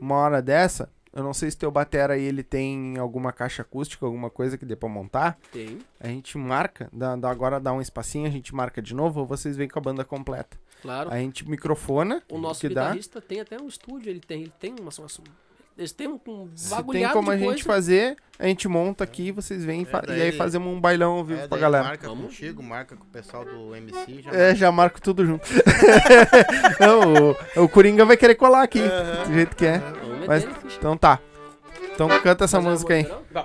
[0.00, 4.06] Uma hora dessa, eu não sei se teu batera aí ele tem alguma caixa acústica,
[4.06, 5.36] alguma coisa que dê pra montar.
[5.52, 5.78] Tem.
[5.98, 9.26] A gente marca, dá, dá- agora dá um espacinho, a gente marca de novo, ou
[9.26, 10.56] vocês vêm com a banda completa.
[10.80, 11.10] Claro.
[11.10, 12.82] A gente microfona, O nosso que dá.
[12.84, 15.08] guitarrista tem até um estúdio, ele tem, ele tem uma, uma,
[15.78, 17.64] eles têm um, um Se tem como a de gente coisa.
[17.64, 21.12] fazer, a gente monta aqui, vocês vêm e fa- daí- e aí fazemos um bailão
[21.12, 21.84] ao vivo É, pra galera.
[21.84, 22.26] Marca Vamos.
[22.26, 24.22] contigo, marca com o pessoal do MC.
[24.22, 25.46] Já É, já marco tudo junto.
[26.80, 28.80] Não, o, o Coringa vai querer colar aqui,
[29.26, 29.80] do jeito que é.
[30.26, 30.46] Mas-.
[30.78, 31.18] Então tá.
[31.94, 33.06] Então canta essa uma música aí.
[33.32, 33.44] não?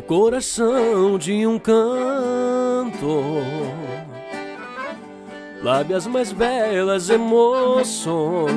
[0.00, 3.22] No coração de um canto,
[5.62, 8.48] lábias mais belas emoções.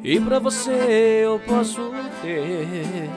[0.00, 1.92] E pra você eu posso
[2.22, 3.10] ter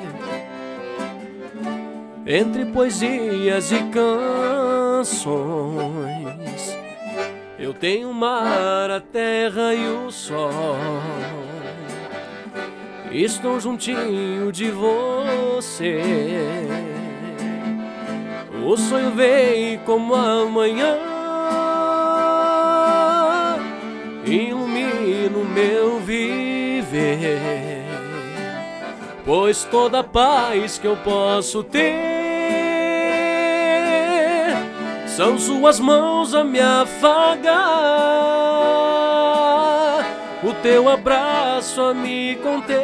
[2.26, 5.38] entre poesias e canções.
[7.60, 10.50] Eu tenho o mar, a terra e o sol.
[13.20, 16.03] Estou juntinho de você.
[18.63, 20.99] O sonho vem como amanhã.
[24.24, 27.39] Ilumina o meu viver.
[29.26, 32.18] Pois toda paz que eu posso ter
[35.07, 37.55] são suas mãos a me afagar,
[40.48, 42.78] o teu abraço a me conter,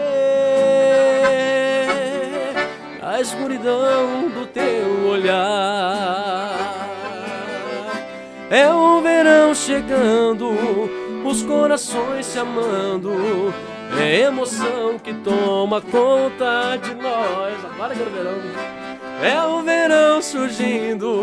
[3.02, 6.74] a escuridão do teu olhar.
[8.50, 10.50] É o verão chegando,
[11.24, 13.54] os corações se amando.
[13.98, 17.54] É emoção que toma conta de nós.
[17.64, 18.42] Agora é o verão.
[19.22, 21.22] É o verão surgindo,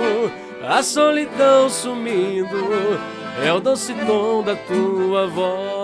[0.66, 2.99] a solidão sumindo.
[3.45, 5.80] É o doce tom da tua voz.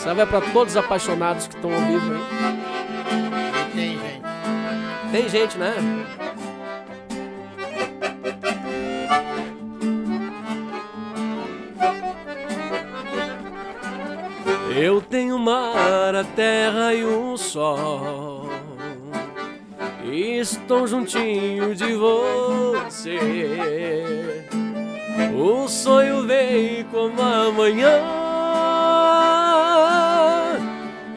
[0.00, 2.20] Essa vai para todos os apaixonados que estão ao vivo aí.
[3.68, 4.22] E tem, gente.
[5.12, 5.74] Tem gente, né?
[14.74, 18.48] Eu tenho mar, a terra e o sol.
[20.10, 23.18] Estou juntinho de você.
[25.34, 28.19] O sonho vem como amanhã.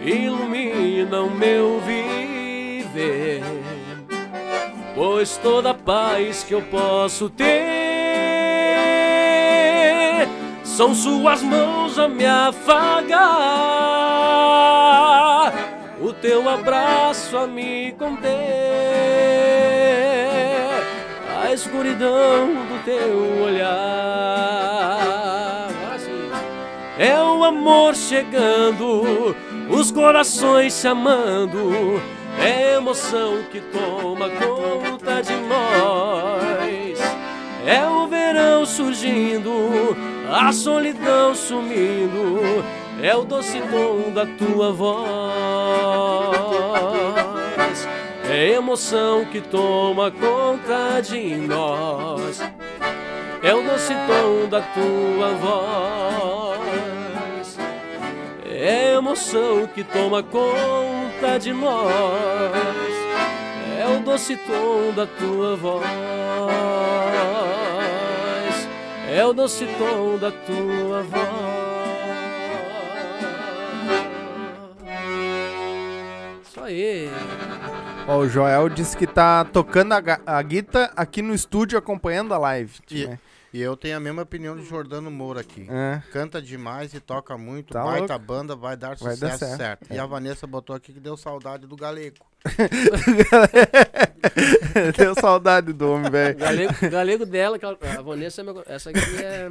[0.05, 3.41] Ilumina o meu viver
[4.95, 7.53] pois toda paz que eu posso ter
[10.63, 13.13] são suas mãos a me afagar,
[16.01, 18.31] o teu abraço a me conter,
[21.43, 23.93] a escuridão do teu olhar.
[26.97, 29.35] É o amor chegando,
[29.69, 32.01] os corações se amando.
[32.39, 36.99] É emoção que toma conta de nós.
[37.65, 39.95] É o verão surgindo,
[40.29, 42.63] a solidão sumindo.
[43.01, 44.93] É o doce tom da tua voz.
[48.29, 52.41] É emoção que toma conta de nós.
[53.41, 56.72] É o doce tom da tua voz.
[58.65, 61.91] É emoção que toma conta de nós.
[63.77, 65.83] É o doce tom da tua voz.
[69.09, 71.23] É o doce tom da tua voz.
[76.47, 77.09] Isso aí.
[78.07, 82.37] Ó, o Joel disse que tá tocando a, a guita aqui no estúdio acompanhando a
[82.37, 82.79] live.
[82.89, 83.19] E, né?
[83.53, 85.67] E eu tenho a mesma opinião do Jordano Moura aqui.
[85.69, 86.01] É.
[86.11, 87.73] Canta demais e toca muito.
[87.73, 88.25] Tá baita louco.
[88.25, 89.57] banda, vai dar Vai sucesso dar certo.
[89.57, 89.93] certo.
[89.93, 92.17] E a Vanessa botou aqui que deu saudade do Galego.
[94.97, 96.37] Deu saudade do homem, velho.
[96.37, 97.57] galego, o galego dela,
[97.97, 99.49] a Vanessa, é meu- essa aqui é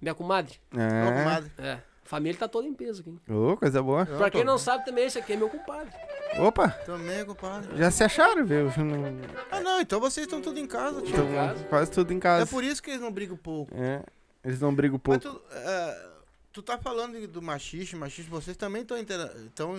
[0.00, 0.54] minha comadre.
[0.76, 1.18] É.
[1.22, 1.50] comadre.
[1.58, 1.78] É.
[2.06, 3.18] Família tá toda em peso aqui.
[3.32, 4.06] Ô, coisa boa.
[4.06, 5.92] Pra quem não sabe também, esse aqui é meu compadre.
[6.38, 7.76] Opa, Também, compadre.
[7.76, 8.64] já se acharam, viu?
[8.66, 11.10] Não- Ah, não, então vocês estão tudo em casa, tio.
[11.14, 11.64] Então, casa.
[11.64, 12.46] quase tudo em É casa.
[12.46, 13.74] por isso que eles não brigam pouco.
[13.74, 14.02] É,
[14.44, 15.38] eles não brigam Mas pouco.
[15.40, 16.08] tu, é,
[16.52, 19.74] tu tá falando do machixe, machixe, vocês também estão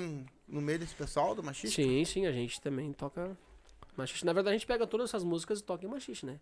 [0.47, 1.75] no meio desse pessoal do machixe?
[1.75, 3.37] Sim, sim, a gente também toca
[3.95, 4.25] machixe.
[4.25, 6.39] Na verdade, a gente pega todas essas músicas e toca em machixe, né?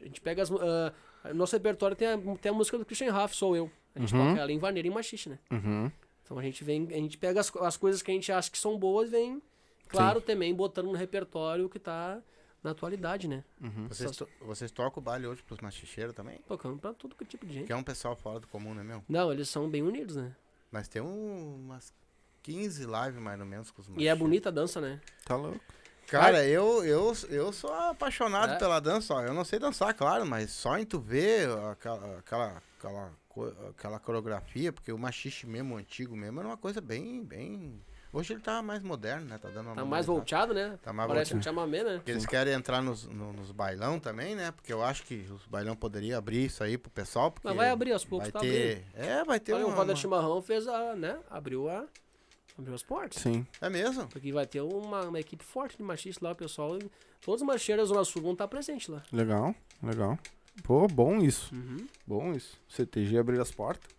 [0.00, 0.50] A gente pega as.
[0.50, 0.92] ah,
[1.32, 3.70] nosso repertório tem a, tem a música do Christian Raff, Sou Eu.
[3.94, 4.28] A gente Uhum.
[4.30, 5.38] toca ela em vaneira e em machixe, né?
[5.50, 5.90] Uhum.
[6.24, 8.58] Então a gente vem, a gente pega as, as coisas que a gente acha que
[8.58, 9.42] são boas e vem,
[9.88, 12.20] claro, também botando no repertório o que tá
[12.62, 13.44] na atualidade, né?
[13.88, 16.38] Vocês, to- vocês tocam o baile hoje pros machicheiros também?
[16.48, 17.66] Tocando pra todo que tipo de gente.
[17.66, 19.04] Que é um pessoal fora do comum, né, meu?
[19.08, 20.34] Não, eles são bem unidos, né?
[20.72, 21.92] Nós temos umas
[22.42, 24.18] 15 lives mais ou menos com os E é machicheiros.
[24.18, 24.98] bonita a dança, né?
[25.26, 25.60] Tá louco.
[26.06, 28.58] Cara, eu, eu, eu sou apaixonado É.
[28.58, 29.22] pela dança, ó.
[29.22, 33.12] Eu não sei dançar, claro, mas só em tu ver aquela, aquela, aquela,
[33.70, 37.80] aquela coreografia, porque o machixe mesmo, o antigo mesmo, era uma coisa bem, bem...
[38.12, 39.38] Hoje ele tá mais moderno, né?
[39.38, 40.78] Tá dando uma Tá mais volteado, né?
[40.80, 41.56] Tá mais Parece um volteado.
[41.58, 41.96] chamamé, né?
[41.96, 44.52] Porque eles querem entrar nos, no- nos bailão também, né?
[44.52, 47.32] Porque eu acho que os bailão poderia abrir isso aí pro pessoal.
[47.32, 48.84] Porque Mas vai abrir aos poucos, vai tá ter...
[48.94, 51.18] É, vai ter Olha, o uma, Roda uma- de Chimarrão fez a, né?
[51.28, 51.86] Abriu a...
[52.56, 53.20] Abriu as portas.
[53.20, 53.44] Sim.
[53.60, 54.06] É mesmo?
[54.06, 56.78] Porque vai ter uma, uma equipe forte de machistas lá, o pessoal.
[57.20, 59.02] Todos os macheiros da Zona Sul vão estar presentes lá.
[59.12, 60.16] Legal, legal.
[60.62, 61.54] Pô, bom isso.
[61.54, 61.86] Uhum.
[62.06, 62.58] Bom isso.
[62.68, 63.90] CTG abrir as portas.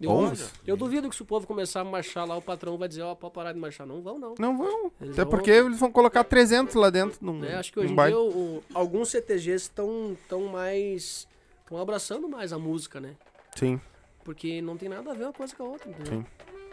[0.00, 0.52] Eu, Bom eu, isso.
[0.78, 3.34] duvido que se o povo começar a marchar lá, o patrão vai dizer, ó, pode
[3.34, 3.86] parar de marchar.
[3.86, 4.34] Não vão, não.
[4.38, 4.90] Não vão.
[4.98, 7.54] Eles Até vão- porque eles vão colocar 300 lá dentro num, né?
[7.56, 11.28] Acho que hoje em dia o- o- alguns CTGs estão tão mais.
[11.62, 13.14] estão abraçando mais a música, né?
[13.54, 13.80] Sim,
[14.24, 16.20] Porque não tem nada a ver uma coisa com a outra, entendeu?
[16.20, 16.26] Sim.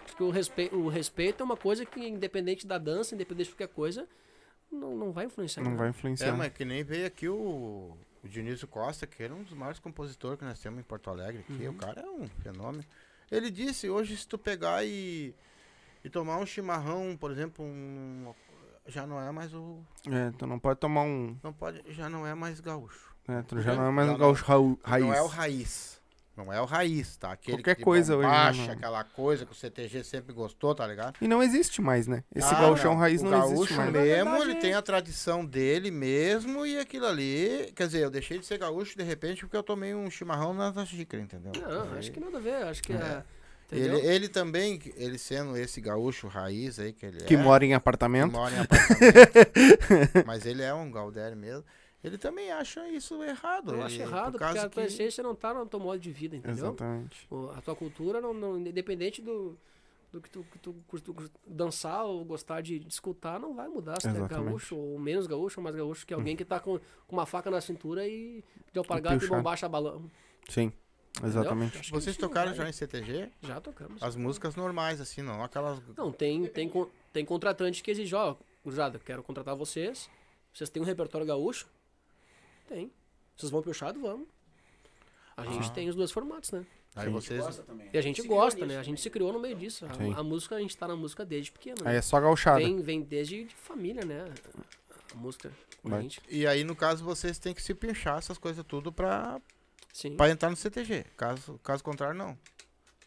[0.05, 3.55] Acho que o respeito, o respeito é uma coisa que, independente da dança, independente de
[3.55, 4.07] qualquer coisa,
[4.71, 5.61] não, não vai influenciar.
[5.63, 5.80] não nada.
[5.80, 6.36] vai É, influenciar.
[6.36, 7.95] mas que nem veio aqui o,
[8.28, 11.39] o Dionísio Costa, que era um dos maiores compositores que nós temos em Porto Alegre.
[11.39, 11.65] Aqui.
[11.65, 11.71] Uhum.
[11.71, 12.84] O cara é um fenômeno.
[13.32, 15.34] Ele disse, hoje se tu pegar e,
[16.03, 18.34] e tomar um chimarrão, por exemplo, um,
[18.88, 19.80] já não é mais o...
[20.09, 21.38] É, tu não pode tomar um.
[21.43, 23.13] Não pode, já não é mais gaúcho.
[23.28, 25.05] É, tu já não é mais Já um gaúcho rau- raiz.
[25.05, 25.96] Não é o raiz.
[26.38, 27.31] Não é o raiz, tá?
[27.31, 30.85] Aquele Qualquer de coisa hoje, né, bombacha, aquela coisa que o CTG sempre gostou, tá
[30.85, 31.15] ligado?
[31.19, 32.23] E não existe mais, né?
[32.33, 32.99] Esse Ah, gauchão não.
[32.99, 33.91] raiz o não gaúcho existe mais.
[33.91, 37.73] Mesmo, ele é- tem a tradição dele mesmo e aquilo ali.
[37.75, 40.71] Quer dizer, eu deixei de ser gaúcho de repente porque eu tomei um chimarrão na
[40.85, 41.51] xícara, entendeu?
[41.59, 42.63] Não, acho que nada a ver.
[42.67, 42.95] Acho que é.
[42.95, 43.23] É.
[43.69, 47.69] Ele, ele também, ele sendo esse gaúcho raiz aí que ele Que é, mora em
[47.69, 48.31] que apartamento.
[48.31, 51.65] mora em apartamento, mas ele é um Galdério mesmo,
[52.07, 53.73] ele também acha isso errado.
[53.75, 55.99] Eu acho por errado, porque causa a tua que- essência não tá no teu modo
[55.99, 56.65] de vida, entendeu?
[56.69, 57.27] Exatamente.
[57.55, 59.57] A tua cultura, não, não- independente do,
[60.11, 60.75] do que tu, que tu,
[61.45, 65.27] dançar ou gostar de, de escutar, não vai mudar se tu é gaúcho ou menos
[65.27, 68.43] gaúcho ou mais gaúcho que alguém que tá com, com uma faca na cintura e
[68.71, 70.09] de alpargata e bombacha balão.
[70.49, 70.71] Sim,
[71.23, 71.91] exatamente.
[71.91, 73.29] Vocês tocaram já em CTG?
[73.41, 74.01] Já tocamos.
[74.01, 75.81] As músicas normais, assim, não aquelas.
[75.97, 76.71] Não, tem, tem,
[77.11, 80.09] tem contratante que exige, ó, Cruzada, quero contratar vocês.
[80.53, 81.67] Vocês têm um repertório gaúcho?
[82.68, 82.91] Tem.
[83.36, 83.99] Vocês vão piochado?
[83.99, 84.28] Vamos.
[85.36, 85.72] A gente Ah.
[85.74, 86.65] tem os dois formatos, né?
[86.95, 87.39] Aí vocês.
[87.43, 87.89] Gosta também.
[87.93, 88.78] E a gente Se gosta, né?
[88.80, 89.86] A gente se criou no meio disso.
[89.97, 90.13] Sim.
[90.13, 91.78] A, a música, a gente tá na música desde pequeno.
[91.82, 91.97] Aí Né?
[91.97, 92.57] é só gauchada.
[92.59, 94.26] Vem, vem desde de família, né?
[95.13, 95.51] A música
[95.82, 96.01] com a Vai.
[96.01, 96.20] gente.
[96.28, 99.39] E aí, no caso, vocês têm que se pinchar essas coisas tudo pra,
[99.93, 100.15] Sim.
[100.18, 101.05] pra entrar no CTG.
[101.15, 102.36] Caso, caso contrário, não.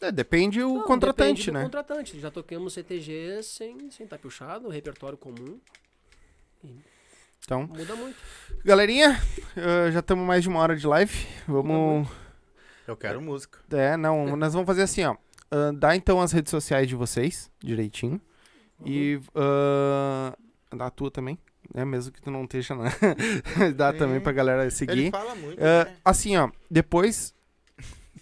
[0.00, 1.62] É, depende o Não, depende contratante, do né?
[1.64, 2.20] contratante.
[2.20, 5.60] Já tocamos CTG sem, sem estar piochado, repertório comum.
[7.44, 8.16] Então, Muda muito.
[8.64, 9.20] galerinha,
[9.56, 11.26] eh, já estamos mais de uma hora de live.
[11.48, 12.08] Vamos.
[12.86, 13.58] Eu quero música.
[13.72, 15.16] É, não, nós vamos fazer assim, ó.
[15.50, 18.20] Ah, dá então as redes sociais de vocês, direitinho.
[18.84, 20.36] E ah,
[20.76, 21.38] dá a tua também,
[21.74, 21.84] né?
[21.84, 22.84] Mesmo que tu não esteja na.
[23.76, 23.98] dá Sim.
[23.98, 25.10] também pra galera Ele seguir.
[25.10, 25.96] fala muito, Ah, né?
[26.04, 27.34] assim, ó, depois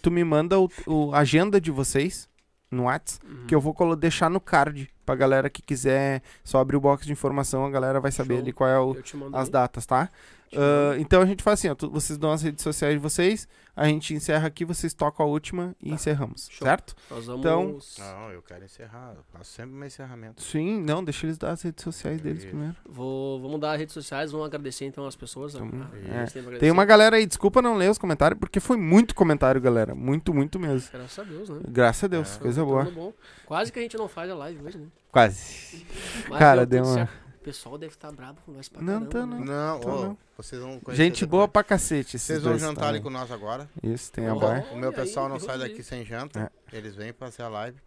[0.01, 0.55] tu me manda
[0.87, 2.27] o, agenda de vocês
[2.71, 3.45] no Whats, Uhum.
[3.47, 7.03] que eu vou colo- deixar no card pra galera que quiser só abrir o box
[7.03, 8.43] de informação, a galera vai saber Show.
[8.43, 8.95] ali qual é o,
[9.33, 9.51] as aí.
[9.51, 10.07] datas, tá?
[10.55, 13.47] Ah, então a gente faz assim, ó, tu- vocês dão as redes sociais de vocês,
[13.75, 15.95] a gente encerra aqui, vocês tocam a última e Tá.
[15.95, 16.67] encerramos, Show.
[16.67, 16.95] certo?
[17.09, 17.39] Nós vamos.
[17.39, 19.13] então- Não, eu quero encerrar.
[19.15, 20.41] Eu faço sempre meu encerramento.
[20.41, 22.47] Sim, não, deixa eles dar as redes sociais deles Isso.
[22.47, 22.75] primeiro.
[22.87, 25.55] Vou, vamos dar as redes sociais, vamos agradecer então as pessoas.
[25.55, 26.57] Então, a- é.
[26.57, 29.93] tem uma galera aí, desculpa não ler os comentários, porque foi muito comentário, galera.
[29.95, 30.89] Muito, muito mesmo.
[30.91, 31.59] Graças a Deus, né?
[31.67, 32.39] Graças a Deus, É.
[32.39, 32.83] coisa boa.
[32.85, 33.13] bom.
[33.45, 34.87] Quase que a gente não faz a live hoje, né?
[35.11, 35.85] Quase.
[36.29, 37.28] Mas Cara, deu deu uma- certo.
[37.39, 39.35] O pessoal deve estar brabo com nós pra Não caramba, tá, né?
[39.37, 39.45] não.
[39.45, 40.17] Não, Então ô, não.
[40.35, 43.69] vocês vão conhecer Gente boa pra cacete Vocês vão jantar ali com nós agora.
[43.81, 44.65] Isso, tem a Ó, bar.
[44.73, 46.51] O meu pessoal aí, não sai daqui sem janta.
[46.71, 47.77] Eles vêm fazer a live.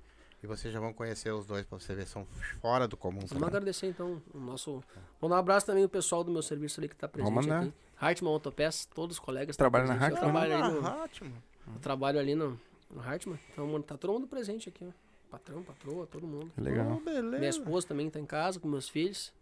[0.43, 2.07] E vocês já vão conhecer os dois pra você ver.
[2.09, 2.27] São
[2.61, 3.21] fora do comum.
[3.29, 4.83] Vamos agradecer então o nosso.
[5.21, 7.47] Vou dar um abraço também o pessoal do meu serviço ali que tá presente Vamos
[7.47, 7.63] mandar.
[7.65, 7.73] aqui.
[8.01, 9.57] Hartman Autopass, todos os colegas.
[9.57, 10.21] Trabalha na presentes.
[10.23, 10.43] Eu Hartmann?
[10.49, 11.33] trabalho ali no, ótimo.
[11.75, 12.61] eu trabalho ali no,
[12.93, 13.39] no Hartman.
[13.53, 14.91] Então, mano, tá todo mundo presente aqui, ó.
[15.31, 16.51] Patrão, patroa, todo mundo.
[16.59, 16.95] Legal.
[16.97, 17.39] Oh, beleza.
[17.39, 19.33] Minha esposa também tá em casa com meus filhos.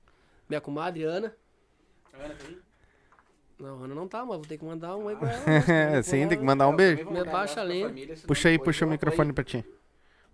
[0.51, 1.33] Minha comadre Ana.
[2.13, 2.59] Ana, tá aí?
[3.59, 5.45] Não, Ana não tá, mas vou ter que mandar um aí pra ela.
[5.99, 7.09] É, sim, tem que mandar um beijo.
[7.09, 8.17] Me baixa ali.
[8.27, 9.65] Puxa aí, puxa o microfone pra ti.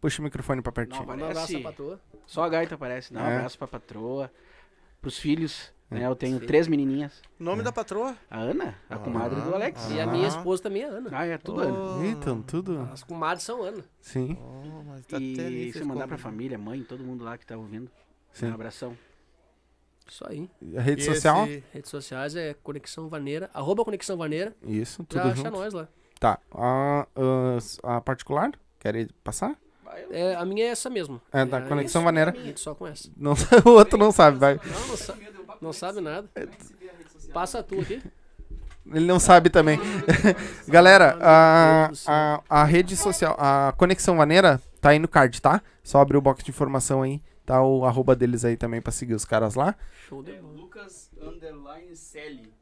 [0.01, 1.01] Puxa o microfone pra pertinho.
[1.01, 2.01] Não, Manda um abraço pra patroa.
[2.27, 3.13] Só a gaita aparece.
[3.13, 3.37] Dá um É.
[3.37, 4.31] abraço pra patroa,
[5.03, 6.07] pros filhos, né?
[6.07, 7.21] Eu tenho três menininhas.
[7.39, 8.17] Nome da patroa?
[8.31, 9.91] A Ana, a comadre do Alex.
[9.91, 11.11] E a minha esposa também é Ana.
[11.13, 12.07] Ah, é tudo Ana.
[12.07, 12.89] Então, tudo.
[12.93, 13.85] As comadres são Ana.
[14.01, 17.57] Sim, Oh, mas tá E se mandar pra família, mãe, todo mundo lá que tá
[17.57, 17.91] ouvindo.
[18.33, 18.47] sim.
[18.51, 18.97] Um abração.
[20.09, 20.49] Isso aí.
[20.77, 21.45] A rede social?
[21.73, 23.51] Redes sociais é Conexão Vaneira.
[23.53, 24.55] Arroba Conexão Vaneira.
[24.63, 25.51] Isso, Já tudo acha junto.
[25.51, 25.89] nós lá.
[26.21, 26.39] Tá.
[26.53, 27.07] A,
[27.83, 28.53] a, a particular?
[28.79, 29.57] Quer passar?
[30.11, 31.21] É, a minha é essa mesmo.
[31.33, 32.05] É da a Conexão isso.
[32.05, 32.31] Vaneira.
[32.31, 33.11] A gente só com essa.
[33.17, 33.35] Não,
[33.65, 34.55] o outro não sabe, vai.
[34.55, 35.15] Não, não, sa
[35.61, 36.29] não sabe nada.
[37.33, 38.03] Passa tu aqui.
[38.93, 39.79] Ele não sabe também.
[40.69, 45.61] Galera, a, a, a rede social, a Conexão Vaneira tá aí no card, tá?
[45.83, 47.21] Só abrir o box de informação aí.
[47.47, 49.75] Tá o arroba deles aí também pra seguir os caras lá.
[50.09, 50.53] Show de É bola.
[50.55, 52.53] Lucas Underline Celi.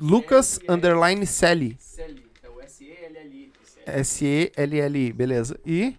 [0.00, 1.76] Lucas Underline Sally.
[1.78, 2.24] Celi.
[2.42, 3.52] É o S-E-L-L-I.
[3.86, 5.58] S-E-L-L-I, beleza.
[5.64, 5.96] E.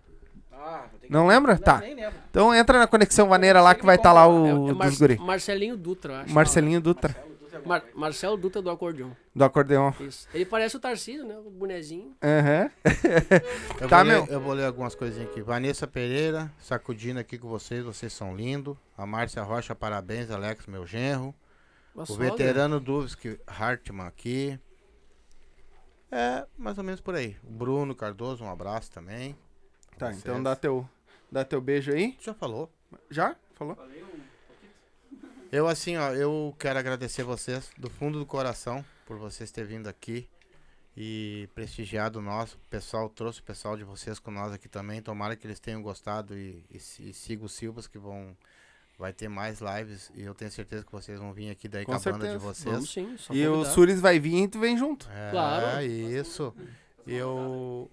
[0.52, 1.54] Ah, vou ter que- Não lembra?
[1.54, 1.82] Não, Tá.
[2.30, 4.98] Então entra na Conexão Vaneira lá que vai estar lá É, o é Mar- dos
[5.00, 5.18] guri.
[5.20, 6.34] Marcelinho Dutra, acho.
[6.34, 7.16] Marcelinho Dutra,
[7.66, 9.11] Mar- Marcelo Dutra do acordeon.
[9.36, 9.93] do acordeão.
[9.99, 10.28] Isso.
[10.34, 11.38] Ele parece o Tarcísio, né?
[11.38, 12.16] O bonezinho.
[12.22, 12.70] Aham.
[13.82, 14.26] Eu, Tá, vou ler, meu.
[14.34, 15.41] eu vou ler algumas coisinhas aqui.
[15.41, 18.78] Vanessa Pereira, sacudindo aqui com vocês, vocês são lindos.
[18.97, 21.34] A Márcia Rocha, parabéns, Alex, meu genro.
[21.95, 24.59] O veterano Duvski Hartmann aqui.
[26.11, 27.36] É, mais ou menos por aí.
[27.43, 29.36] O Bruno Cardoso, um abraço também.
[29.97, 30.20] Tá, Vocês.
[30.20, 30.88] então dá teu,
[31.32, 32.18] dá teu beijo aí.
[32.22, 32.72] Já falou.
[33.09, 33.36] Já?
[33.55, 33.76] Falou?
[35.56, 39.88] Eu assim, ó, eu quero agradecer vocês do fundo do coração por vocês terem vindo
[39.88, 40.28] aqui
[40.97, 42.54] e prestigiado nós.
[42.54, 44.99] O pessoal trouxe o pessoal de vocês com nós aqui também.
[44.99, 48.36] Tomara que eles tenham gostado e, e, e siga o Silvas que vão
[48.97, 51.91] vai ter mais lives e eu tenho certeza que vocês vão vir aqui daí com,
[51.91, 52.39] Com a banda de certeza.
[52.39, 52.74] vocês.
[52.74, 53.72] Vamos sim, só E o convidar.
[53.74, 55.08] Suris vai vir e tu vem junto.
[55.12, 55.82] É, Claro.
[55.86, 56.51] isso.
[57.06, 57.91] Eu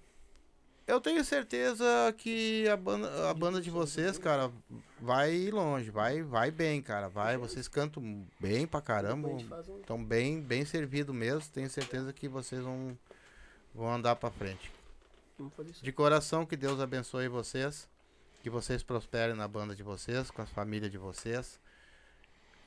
[0.87, 1.85] eu tenho certeza
[2.17, 4.51] que a banda, a banda de vocês, cara,
[4.99, 9.29] vai ir longe, vai vai bem, cara, vai, vocês cantam bem pra caramba,
[9.79, 12.97] estão bem bem servido mesmo, tenho certeza que vocês vão
[13.73, 14.71] vão andar pra frente.
[15.81, 17.89] De coração que Deus abençoe vocês,
[18.43, 21.59] que vocês prosperem na banda de vocês, com a família de vocês.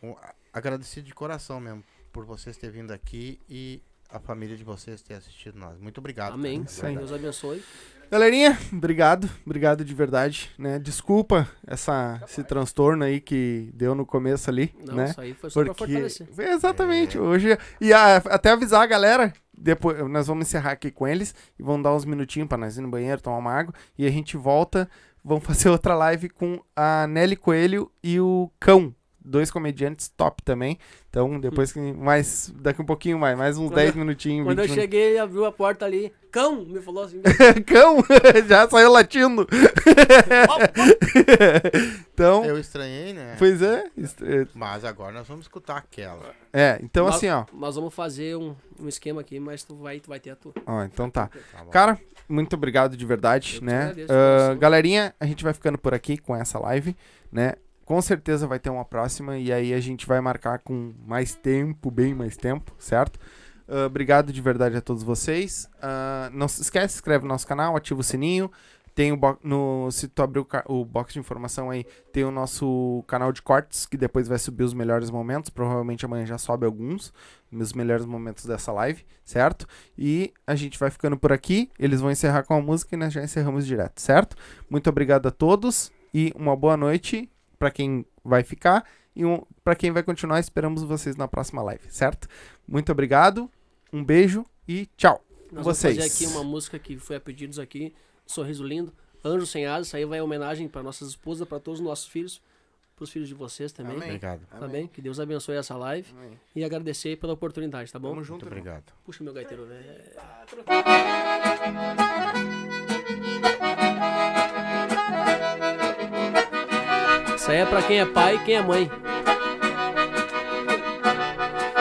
[0.03, 0.17] Um,
[0.53, 5.15] agradecido de coração mesmo por vocês terem vindo aqui e a família de vocês ter
[5.15, 5.79] assistido nós.
[5.79, 6.35] Muito obrigado.
[6.35, 6.65] Amém.
[6.65, 6.99] cara, verdade.
[6.99, 7.65] Deus abençoe.
[8.11, 9.29] Galerinha, obrigado.
[9.45, 10.79] Obrigado de verdade, né?
[10.79, 15.07] Desculpa essa, esse transtorno aí que deu no começo ali, Não, né?
[15.11, 16.29] isso aí foi só pra fortalecer.
[16.39, 21.35] exatamente, hoje e a- até avisar a galera, depois nós vamos encerrar aqui com eles
[21.59, 24.11] e vão dar uns minutinhos pra nós ir no banheiro, tomar uma água e a
[24.11, 24.89] gente volta,
[25.25, 28.95] vamos fazer outra live com a Nelly Coelho e o Cão,
[29.25, 30.79] dois comediantes top também.
[31.09, 34.59] Então, depois que mais daqui um pouquinho mais, mais uns Quando 10 eu- minutinhos, Quando
[34.59, 34.83] eu 20 minutos.
[34.83, 36.13] cheguei, ele abriu a porta ali.
[36.31, 36.65] Cão!
[36.65, 37.23] Me falou assim.
[37.67, 37.99] Cão,
[38.49, 39.47] já saiu latindo.
[42.13, 43.37] então, Eu estranhei, né?
[43.39, 43.85] pois é,
[44.23, 46.33] é, Mas agora nós vamos escutar aquela.
[46.53, 50.01] é, então Nós- assim, ó, Nós vamos fazer um, um esquema aqui, mas tu vai,
[50.01, 50.53] tu vai ter a tua.
[50.67, 51.29] ó, então tá.
[51.53, 51.65] Tá.
[51.71, 51.99] Cara,
[52.29, 53.79] muito obrigado de verdade, Eu né?
[53.83, 54.59] agradeço, coração.
[54.59, 56.97] galerinha, a gente vai ficando por aqui com essa live,
[57.31, 57.55] né?
[57.85, 61.91] Com certeza vai ter uma próxima e aí a gente vai marcar com mais tempo,
[61.91, 63.19] bem mais tempo, certo?
[63.69, 65.69] Ah, obrigado de verdade a todos vocês.
[65.81, 68.51] Ah, não se esquece, inscreve no nosso canal, ativa o sininho.
[68.95, 73.03] Tem o no se tu abrir o, o box de informação aí, tem o nosso
[73.09, 77.13] canal de cortes que depois vai subir os melhores momentos, provavelmente amanhã já sobe alguns,
[77.53, 79.67] os melhores momentos dessa live, certo?
[79.99, 81.73] E a gente vai ficando por aqui.
[81.77, 84.37] Eles vão encerrar com a música e nós já encerramos direto, certo?
[84.71, 87.29] Muito obrigado a todos e uma boa noite
[87.65, 88.85] para quem vai ficar
[89.17, 90.39] e um, para quem vai continuar.
[90.39, 92.29] Esperamos vocês na próxima live, certo?
[92.69, 93.51] Muito obrigado,
[93.91, 95.25] um beijo e tchau.
[95.51, 95.97] Nós Vocês.
[95.97, 97.95] vamos fazer aqui uma música que foi a pedidos aqui,
[98.27, 98.93] Sorriso Lindo,
[99.25, 102.07] Anjo Sem Asas, isso aí vai em homenagem para nossas esposas, para todos os nossos
[102.07, 102.43] filhos,
[102.95, 103.97] para os filhos de vocês também.
[103.97, 104.09] Amém.
[104.09, 104.47] Obrigado.
[104.47, 104.87] Tá bem?
[104.87, 106.13] Que Deus abençoe essa live
[106.55, 108.11] e agradecer pela oportunidade, tá bom?
[108.11, 108.93] Tamo junto, Muito obrigado.
[109.05, 109.85] Puxa meu gaiteiro, velho.
[117.45, 118.91] Isso aí é pra quem é pai e quem é mãe.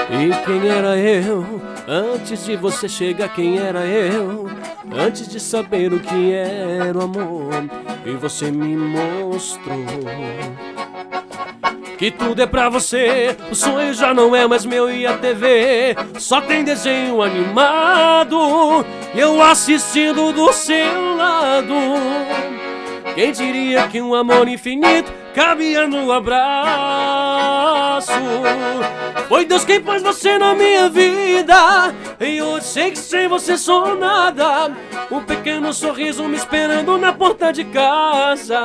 [0.10, 1.46] E quem era eu?
[1.88, 4.50] Antes de você chegar, quem era eu?
[4.94, 7.54] Antes de saber o que era o amor,
[8.06, 9.86] e você me mostrou
[11.98, 13.34] que tudo é pra você.
[13.50, 18.86] O sonho já não é mais meu e a TV só tem desenho animado.
[19.16, 21.74] E eu assistindo do seu lado.
[23.16, 28.12] Quem diria que um amor infinito cabia no abraço?
[29.28, 31.94] Foi Deus quem pôs você na minha vida.
[32.20, 34.72] E eu sei que sem você sou nada.
[35.12, 38.64] Um pequeno sorriso me esperando na porta de casa.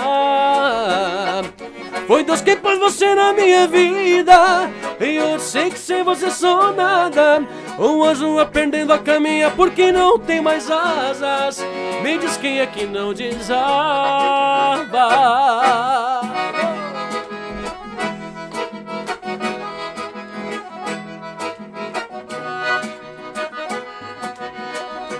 [2.06, 4.70] Foi Deus quem pôs você na minha vida.
[5.00, 7.42] E eu sei que sem você sou nada.
[7.78, 11.64] Um anjo aprendendo a caminhar porque não tem mais asas.
[12.02, 13.38] Me diz quem é que não desaba.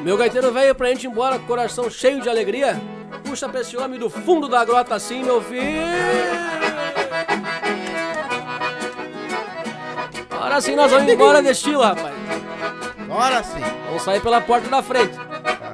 [0.09, 2.81] Meu gaiteiro velho pra gente ir embora coração cheio de alegria.
[3.23, 5.83] Puxa pra esse homem do fundo da grota assim, meu filho.
[10.31, 12.15] Agora sim nós vamos embora de estilo, rapaz.
[13.03, 13.61] Agora sim.
[13.85, 15.13] Vamos sair pela porta da frente.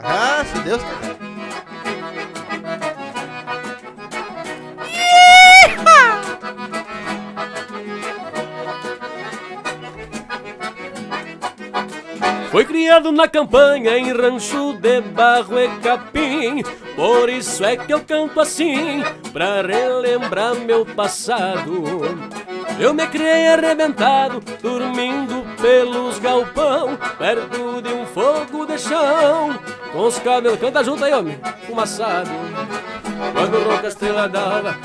[0.03, 1.14] Ah, se Deus quiser.
[12.65, 16.63] Foi criado na campanha em rancho de barro e capim.
[16.97, 19.05] Por isso é que eu canto assim,
[19.35, 22.01] pra relembrar meu passado.
[22.81, 29.59] Eu me criei arrebentado, dormindo pelos galpão, perto de um fogo de chão.
[29.93, 32.31] Com os cabelos, canta junto aí, homem, fumaçado.
[33.33, 34.77] Quando ronca a estrela d'alva,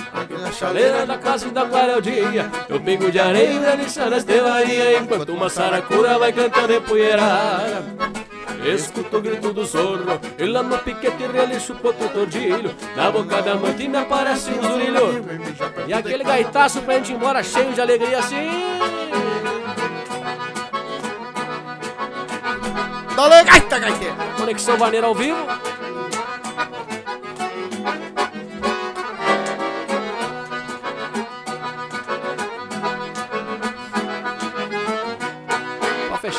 [0.41, 2.49] na chaleira da casa e da clara é o dia.
[2.67, 7.83] Eu pingo de areia e delícia na estelaria, enquanto uma saracura vai cantando empoeirada.
[8.65, 13.41] Escuto o grito do zorro E lá no piquete relincho o potro tordilho Na boca
[13.41, 15.25] da mãe me aparece um zurilho
[15.87, 18.49] E aquele gaitaço pra gente ir embora cheio de alegria assim
[23.15, 24.15] Dale gaita, gaiteiro.
[24.37, 25.37] Conexão Vaneira ao vivo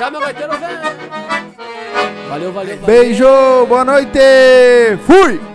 [0.00, 0.78] Fechar meu gaiteiro velho
[2.30, 4.18] Valeu, valeu, valeu Beijo, boa noite!
[5.06, 5.49] Fui!